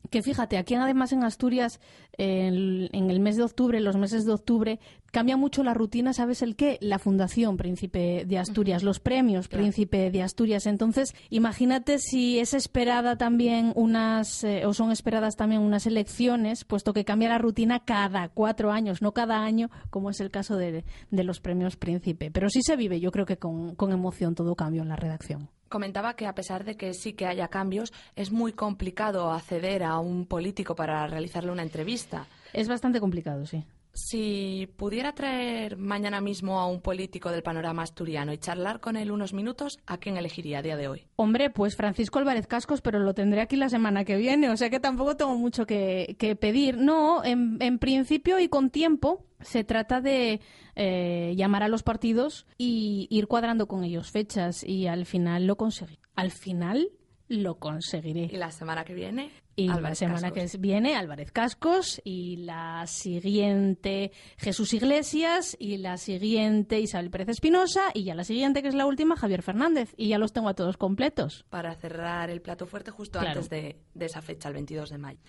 que 0.09 0.23
fíjate, 0.23 0.57
aquí 0.57 0.75
además 0.75 1.11
en 1.11 1.23
Asturias, 1.23 1.79
en, 2.17 2.89
el 2.91 3.19
mes 3.19 3.37
de 3.37 3.43
octubre, 3.43 3.79
los 3.79 3.95
meses 3.95 4.25
de 4.25 4.33
octubre, 4.33 4.79
cambia 5.11 5.37
mucho 5.37 5.63
la 5.63 5.73
rutina, 5.73 6.13
¿sabes 6.13 6.41
el 6.41 6.55
qué? 6.55 6.77
La 6.81 6.99
Fundación 6.99 7.57
Príncipe 7.57 8.25
de 8.25 8.37
Asturias, 8.37 8.83
los 8.83 8.99
premios 8.99 9.47
Príncipe 9.47 10.11
de 10.11 10.21
Asturias. 10.21 10.65
Entonces, 10.65 11.13
imagínate 11.29 11.99
si 11.99 12.39
es 12.39 12.53
esperada 12.53 13.17
también 13.17 13.71
unas, 13.75 14.43
eh, 14.43 14.65
o 14.65 14.73
son 14.73 14.91
esperadas 14.91 15.35
también 15.35 15.61
unas 15.61 15.85
elecciones, 15.85 16.63
puesto 16.63 16.93
que 16.93 17.05
cambia 17.05 17.29
la 17.29 17.37
rutina 17.37 17.83
cada 17.83 18.29
cuatro 18.29 18.71
años, 18.71 19.01
no 19.01 19.13
cada 19.13 19.43
año, 19.43 19.69
como 19.89 20.09
es 20.09 20.19
el 20.19 20.31
caso 20.31 20.57
de, 20.57 20.83
los 21.11 21.39
premios 21.39 21.75
Príncipe. 21.75 22.31
Pero 22.31 22.49
sí 22.49 22.61
se 22.61 22.75
vive, 22.75 22.99
yo 22.99 23.11
creo 23.11 23.25
que 23.25 23.37
con, 23.37 23.75
con 23.75 23.91
emoción 23.91 24.35
todo 24.35 24.55
cambio 24.55 24.81
en 24.81 24.89
la 24.89 24.95
redacción 24.95 25.49
comentaba 25.69 26.15
que 26.15 26.25
a 26.25 26.33
pesar 26.33 26.65
de 26.65 26.75
que 26.75 26.93
sí 26.93 27.13
que 27.13 27.27
haya 27.27 27.47
cambios, 27.47 27.93
es 28.15 28.31
muy 28.31 28.53
complicado 28.53 29.31
acceder 29.31 29.83
a 29.83 29.99
un 29.99 30.25
político 30.25 30.75
para 30.75 31.05
realizarle 31.07 31.51
una 31.51 31.61
entrevista. 31.61 32.25
Es 32.53 32.67
bastante 32.67 32.99
complicado, 32.99 33.45
sí. 33.45 33.63
Si 33.99 34.69
pudiera 34.77 35.13
traer 35.13 35.77
mañana 35.77 36.21
mismo 36.21 36.59
a 36.59 36.67
un 36.67 36.81
político 36.81 37.31
del 37.31 37.43
panorama 37.43 37.83
asturiano 37.83 38.31
y 38.31 38.37
charlar 38.37 38.79
con 38.79 38.95
él 38.95 39.11
unos 39.11 39.33
minutos, 39.33 39.77
¿a 39.85 39.97
quién 39.97 40.15
elegiría 40.15 40.59
a 40.59 40.61
día 40.61 40.77
de 40.77 40.87
hoy? 40.87 41.07
Hombre, 41.17 41.49
pues 41.49 41.75
Francisco 41.75 42.17
Álvarez 42.17 42.47
Cascos, 42.47 42.81
pero 42.81 42.99
lo 42.99 43.13
tendré 43.13 43.41
aquí 43.41 43.57
la 43.57 43.67
semana 43.67 44.05
que 44.05 44.15
viene, 44.15 44.49
o 44.49 44.57
sea 44.57 44.69
que 44.69 44.79
tampoco 44.79 45.17
tengo 45.17 45.35
mucho 45.35 45.65
que, 45.65 46.15
pedir. 46.39 46.77
No, 46.77 47.23
en, 47.25 47.77
principio 47.77 48.39
y 48.39 48.47
con 48.47 48.69
tiempo, 48.69 49.25
se 49.41 49.65
trata 49.65 49.99
de 49.99 50.39
eh, 50.75 51.33
llamar 51.35 51.63
a 51.63 51.67
los 51.67 51.83
partidos 51.83 52.47
y 52.57 53.07
ir 53.11 53.27
cuadrando 53.27 53.67
con 53.67 53.83
ellos 53.83 54.11
fechas 54.11 54.63
y 54.63 54.87
al 54.87 55.05
final 55.05 55.45
lo 55.45 55.57
conseguí. 55.57 55.99
Al 56.15 56.31
final 56.31 56.89
lo 57.29 57.59
conseguiré. 57.59 58.27
¿Y 58.31 58.37
la 58.37 58.51
semana 58.51 58.83
que 58.83 58.93
viene? 58.93 59.31
Y 59.55 59.67
la 59.67 59.93
semana 59.93 60.31
que 60.31 60.47
viene 60.57 60.95
Álvarez 60.95 61.31
Cascos 61.31 62.01
y 62.03 62.37
la 62.37 62.87
siguiente 62.87 64.11
Jesús 64.37 64.73
Iglesias 64.73 65.55
y 65.59 65.77
la 65.77 65.97
siguiente 65.97 66.79
Isabel 66.79 67.09
Pérez 67.09 67.29
Espinosa 67.29 67.91
y 67.93 68.05
ya 68.05 68.15
la 68.15 68.23
siguiente, 68.23 68.61
que 68.61 68.69
es 68.69 68.75
la 68.75 68.85
última, 68.85 69.15
Javier 69.15 69.43
Fernández. 69.43 69.93
Y 69.97 70.09
ya 70.09 70.17
los 70.17 70.33
tengo 70.33 70.49
a 70.49 70.53
todos 70.53 70.77
completos. 70.77 71.45
Para 71.49 71.75
cerrar 71.75 72.29
el 72.29 72.41
plato 72.41 72.65
fuerte 72.65 72.91
justo 72.91 73.19
antes 73.19 73.49
de, 73.49 73.77
de 73.93 74.05
esa 74.05 74.21
fecha, 74.21 74.47
el 74.47 74.55
22 74.55 74.89
de 74.89 74.97
mayo. 74.97 75.19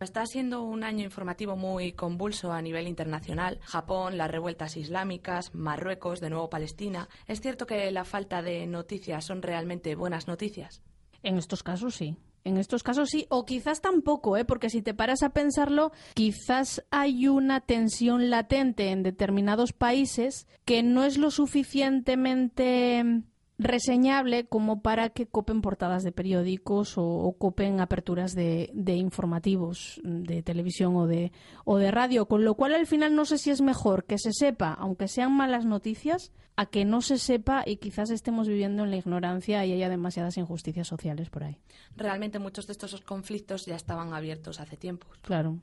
Está 0.00 0.26
siendo 0.26 0.62
un 0.62 0.84
año 0.84 1.04
informativo 1.04 1.56
muy 1.56 1.92
convulso 1.92 2.52
a 2.52 2.60
nivel 2.60 2.86
internacional. 2.86 3.60
Japón, 3.62 4.18
las 4.18 4.30
revueltas 4.30 4.76
islámicas, 4.76 5.54
Marruecos, 5.54 6.20
de 6.20 6.28
nuevo 6.28 6.50
Palestina. 6.50 7.08
¿Es 7.26 7.40
cierto 7.40 7.66
que 7.66 7.90
la 7.92 8.04
falta 8.04 8.42
de 8.42 8.66
noticias 8.66 9.24
son 9.24 9.40
realmente 9.40 9.94
buenas 9.94 10.28
noticias? 10.28 10.82
En 11.26 11.38
estos 11.38 11.64
casos 11.64 11.96
sí. 11.96 12.16
En 12.44 12.56
estos 12.56 12.84
casos 12.84 13.08
sí, 13.10 13.26
o 13.30 13.44
quizás 13.44 13.80
tampoco, 13.80 14.36
¿eh? 14.36 14.44
porque 14.44 14.70
si 14.70 14.80
te 14.80 14.94
paras 14.94 15.24
a 15.24 15.30
pensarlo, 15.30 15.90
quizás 16.14 16.84
hay 16.92 17.26
una 17.26 17.60
tensión 17.60 18.30
latente 18.30 18.92
en 18.92 19.02
determinados 19.02 19.72
países 19.72 20.46
que 20.64 20.84
no 20.84 21.02
es 21.02 21.18
lo 21.18 21.32
suficientemente 21.32 23.24
reseñable 23.58 24.46
como 24.46 24.82
para 24.82 25.10
que 25.10 25.26
copen 25.26 25.62
portadas 25.62 26.02
de 26.02 26.12
periódicos 26.12 26.94
o, 26.96 27.34
copen 27.38 27.80
aperturas 27.80 28.34
de, 28.34 28.70
informativos 28.96 30.00
de 30.04 30.42
televisión 30.42 30.96
o 30.96 31.06
de, 31.06 31.32
o 31.64 31.78
de 31.78 31.90
radio, 31.90 32.26
con 32.26 32.44
lo 32.44 32.54
cual 32.54 32.74
al 32.74 32.86
final 32.86 33.14
no 33.14 33.24
sé 33.24 33.38
si 33.38 33.50
es 33.50 33.62
mejor 33.62 34.04
que 34.04 34.18
se 34.18 34.32
sepa, 34.32 34.72
aunque 34.74 35.08
sean 35.08 35.32
malas 35.32 35.64
noticias, 35.64 36.32
a 36.56 36.66
que 36.66 36.84
no 36.84 37.02
se 37.02 37.18
sepa 37.18 37.62
y 37.66 37.76
quizás 37.76 38.10
estemos 38.10 38.48
viviendo 38.48 38.84
en 38.84 38.90
la 38.90 38.96
ignorancia 38.96 39.64
y 39.66 39.72
haya 39.72 39.88
demasiadas 39.88 40.38
injusticias 40.38 40.88
sociales 40.88 41.28
por 41.28 41.44
ahí. 41.44 41.60
Realmente 41.96 42.38
muchos 42.38 42.66
de 42.66 42.72
estos 42.72 42.98
conflictos 43.02 43.66
ya 43.66 43.76
estaban 43.76 44.14
abiertos 44.14 44.58
hace 44.60 44.76
tiempo. 44.76 45.06
Claro, 45.22 45.58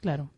claro. 0.00 0.30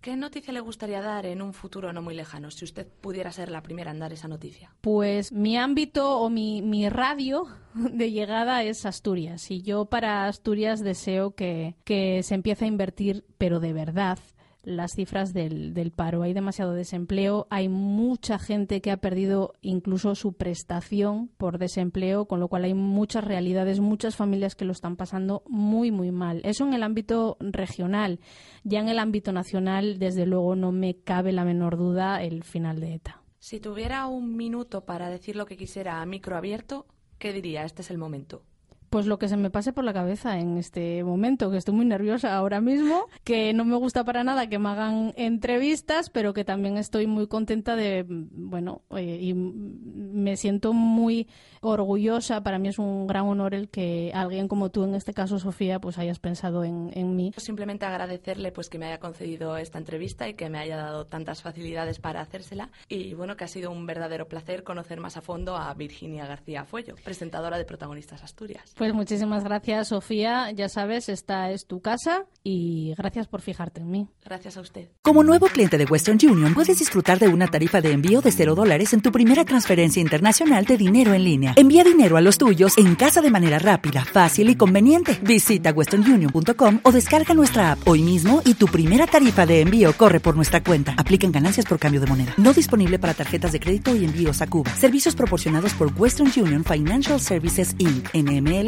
¿Qué 0.00 0.16
noticia 0.16 0.52
le 0.52 0.60
gustaría 0.60 1.00
dar 1.00 1.26
en 1.26 1.42
un 1.42 1.52
futuro 1.52 1.92
no 1.92 2.02
muy 2.02 2.14
lejano, 2.14 2.52
si 2.52 2.64
usted 2.64 2.86
pudiera 2.86 3.32
ser 3.32 3.50
la 3.50 3.62
primera 3.62 3.90
en 3.90 3.98
dar 3.98 4.12
esa 4.12 4.28
noticia? 4.28 4.72
Pues 4.80 5.32
mi 5.32 5.56
ámbito 5.56 6.20
o 6.20 6.30
mi, 6.30 6.62
mi 6.62 6.88
radio 6.88 7.48
de 7.74 8.12
llegada 8.12 8.62
es 8.62 8.86
Asturias. 8.86 9.50
Y 9.50 9.62
yo 9.62 9.86
para 9.86 10.26
Asturias 10.26 10.80
deseo 10.80 11.34
que, 11.34 11.74
que 11.84 12.22
se 12.22 12.36
empiece 12.36 12.64
a 12.64 12.68
invertir, 12.68 13.24
pero 13.38 13.58
de 13.58 13.72
verdad, 13.72 14.18
las 14.62 14.92
cifras 14.92 15.32
del, 15.32 15.72
del, 15.74 15.92
paro. 15.92 16.22
Hay 16.22 16.32
demasiado 16.32 16.72
desempleo, 16.72 17.46
hay 17.50 17.68
mucha 17.68 18.38
gente 18.38 18.80
que 18.80 18.90
ha 18.90 18.96
perdido 18.96 19.54
incluso 19.60 20.14
su 20.14 20.32
prestación 20.34 21.28
por 21.36 21.58
desempleo, 21.58 22.26
con 22.26 22.40
lo 22.40 22.48
cual 22.48 22.64
hay 22.64 22.74
muchas 22.74 23.24
realidades, 23.24 23.80
muchas 23.80 24.16
familias 24.16 24.54
que 24.54 24.64
lo 24.64 24.72
están 24.72 24.96
pasando 24.96 25.42
muy, 25.48 25.90
muy 25.90 26.10
mal. 26.10 26.40
Eso 26.44 26.66
en 26.66 26.74
el 26.74 26.82
ámbito 26.82 27.36
regional. 27.40 28.20
Ya 28.64 28.80
en 28.80 28.88
el 28.88 28.98
ámbito 28.98 29.32
nacional, 29.32 29.98
desde 29.98 30.26
luego, 30.26 30.56
no 30.56 30.72
me 30.72 30.96
cabe 30.96 31.32
la 31.32 31.44
menor 31.44 31.76
duda 31.76 32.22
el 32.22 32.44
final 32.44 32.80
de 32.80 32.94
ETA. 32.94 33.22
Si 33.38 33.60
tuviera 33.60 34.06
un 34.06 34.36
minuto 34.36 34.84
para 34.84 35.08
decir 35.08 35.36
lo 35.36 35.46
que 35.46 35.56
quisiera 35.56 36.02
a 36.02 36.06
micro 36.06 36.36
abierto, 36.36 36.86
¿qué 37.18 37.32
diría? 37.32 37.64
Este 37.64 37.82
es 37.82 37.90
el 37.90 37.98
momento. 37.98 38.42
Pues 38.90 39.06
lo 39.06 39.18
que 39.18 39.28
se 39.28 39.36
me 39.36 39.50
pase 39.50 39.72
por 39.72 39.84
la 39.84 39.92
cabeza 39.92 40.38
en 40.38 40.56
este 40.56 41.04
momento, 41.04 41.50
que 41.50 41.58
estoy 41.58 41.74
muy 41.74 41.84
nerviosa 41.84 42.36
ahora 42.36 42.60
mismo, 42.60 43.06
que 43.24 43.52
no 43.52 43.64
me 43.64 43.76
gusta 43.76 44.04
para 44.04 44.24
nada 44.24 44.48
que 44.48 44.58
me 44.58 44.68
hagan 44.70 45.12
entrevistas, 45.16 46.10
pero 46.10 46.32
que 46.32 46.44
también 46.44 46.78
estoy 46.78 47.06
muy 47.06 47.26
contenta 47.26 47.76
de, 47.76 48.04
bueno, 48.08 48.82
eh, 48.96 49.18
y 49.20 49.34
me 49.34 50.36
siento 50.36 50.72
muy 50.72 51.28
orgullosa. 51.60 52.42
Para 52.42 52.58
mí 52.58 52.68
es 52.68 52.78
un 52.78 53.06
gran 53.06 53.26
honor 53.26 53.54
el 53.54 53.68
que 53.68 54.10
alguien 54.14 54.48
como 54.48 54.70
tú, 54.70 54.84
en 54.84 54.94
este 54.94 55.12
caso 55.12 55.38
Sofía, 55.38 55.80
pues 55.80 55.98
hayas 55.98 56.18
pensado 56.18 56.64
en, 56.64 56.90
en 56.94 57.16
mí. 57.16 57.32
Simplemente 57.36 57.86
agradecerle 57.86 58.52
pues 58.52 58.68
que 58.68 58.78
me 58.78 58.86
haya 58.86 58.98
concedido 58.98 59.56
esta 59.56 59.78
entrevista 59.78 60.28
y 60.28 60.34
que 60.34 60.48
me 60.48 60.58
haya 60.58 60.76
dado 60.76 61.06
tantas 61.06 61.42
facilidades 61.42 61.98
para 61.98 62.20
hacérsela. 62.20 62.70
Y 62.88 63.14
bueno, 63.14 63.36
que 63.36 63.44
ha 63.44 63.48
sido 63.48 63.70
un 63.70 63.86
verdadero 63.86 64.28
placer 64.28 64.64
conocer 64.64 65.00
más 65.00 65.16
a 65.16 65.20
fondo 65.20 65.56
a 65.56 65.72
Virginia 65.74 66.26
García 66.26 66.64
Fuello, 66.64 66.94
presentadora 67.04 67.58
de 67.58 67.64
Protagonistas 67.64 68.22
Asturias. 68.22 68.74
Pues 68.78 68.94
muchísimas 68.94 69.42
gracias, 69.42 69.88
Sofía. 69.88 70.52
Ya 70.52 70.68
sabes, 70.68 71.08
esta 71.08 71.50
es 71.50 71.66
tu 71.66 71.80
casa 71.80 72.26
y 72.44 72.94
gracias 72.96 73.26
por 73.26 73.40
fijarte 73.40 73.80
en 73.80 73.90
mí. 73.90 74.08
Gracias 74.24 74.56
a 74.56 74.60
usted. 74.60 74.88
Como 75.02 75.24
nuevo 75.24 75.46
cliente 75.46 75.78
de 75.78 75.84
Western 75.84 76.16
Union, 76.22 76.54
puedes 76.54 76.78
disfrutar 76.78 77.18
de 77.18 77.26
una 77.26 77.48
tarifa 77.48 77.80
de 77.80 77.90
envío 77.90 78.20
de 78.20 78.30
cero 78.30 78.54
dólares 78.54 78.92
en 78.92 79.00
tu 79.00 79.10
primera 79.10 79.44
transferencia 79.44 80.00
internacional 80.00 80.64
de 80.64 80.76
dinero 80.76 81.12
en 81.12 81.24
línea. 81.24 81.54
Envía 81.56 81.82
dinero 81.82 82.16
a 82.16 82.20
los 82.20 82.38
tuyos 82.38 82.78
en 82.78 82.94
casa 82.94 83.20
de 83.20 83.32
manera 83.32 83.58
rápida, 83.58 84.04
fácil 84.04 84.48
y 84.48 84.54
conveniente. 84.54 85.18
Visita 85.22 85.72
westernunion.com 85.72 86.78
o 86.84 86.92
descarga 86.92 87.34
nuestra 87.34 87.72
app 87.72 87.88
hoy 87.88 88.02
mismo 88.02 88.42
y 88.44 88.54
tu 88.54 88.66
primera 88.66 89.08
tarifa 89.08 89.44
de 89.44 89.60
envío 89.60 89.92
corre 89.94 90.20
por 90.20 90.36
nuestra 90.36 90.62
cuenta. 90.62 90.94
Aplican 90.96 91.32
ganancias 91.32 91.66
por 91.66 91.80
cambio 91.80 92.00
de 92.00 92.06
moneda. 92.06 92.34
No 92.36 92.52
disponible 92.52 93.00
para 93.00 93.14
tarjetas 93.14 93.50
de 93.50 93.58
crédito 93.58 93.96
y 93.96 94.04
envíos 94.04 94.40
a 94.40 94.46
Cuba. 94.46 94.70
Servicios 94.76 95.16
proporcionados 95.16 95.74
por 95.74 95.90
Western 95.96 96.30
Union 96.36 96.64
Financial 96.64 97.20
Services 97.20 97.74
Inc. 97.80 98.08
NML 98.14 98.67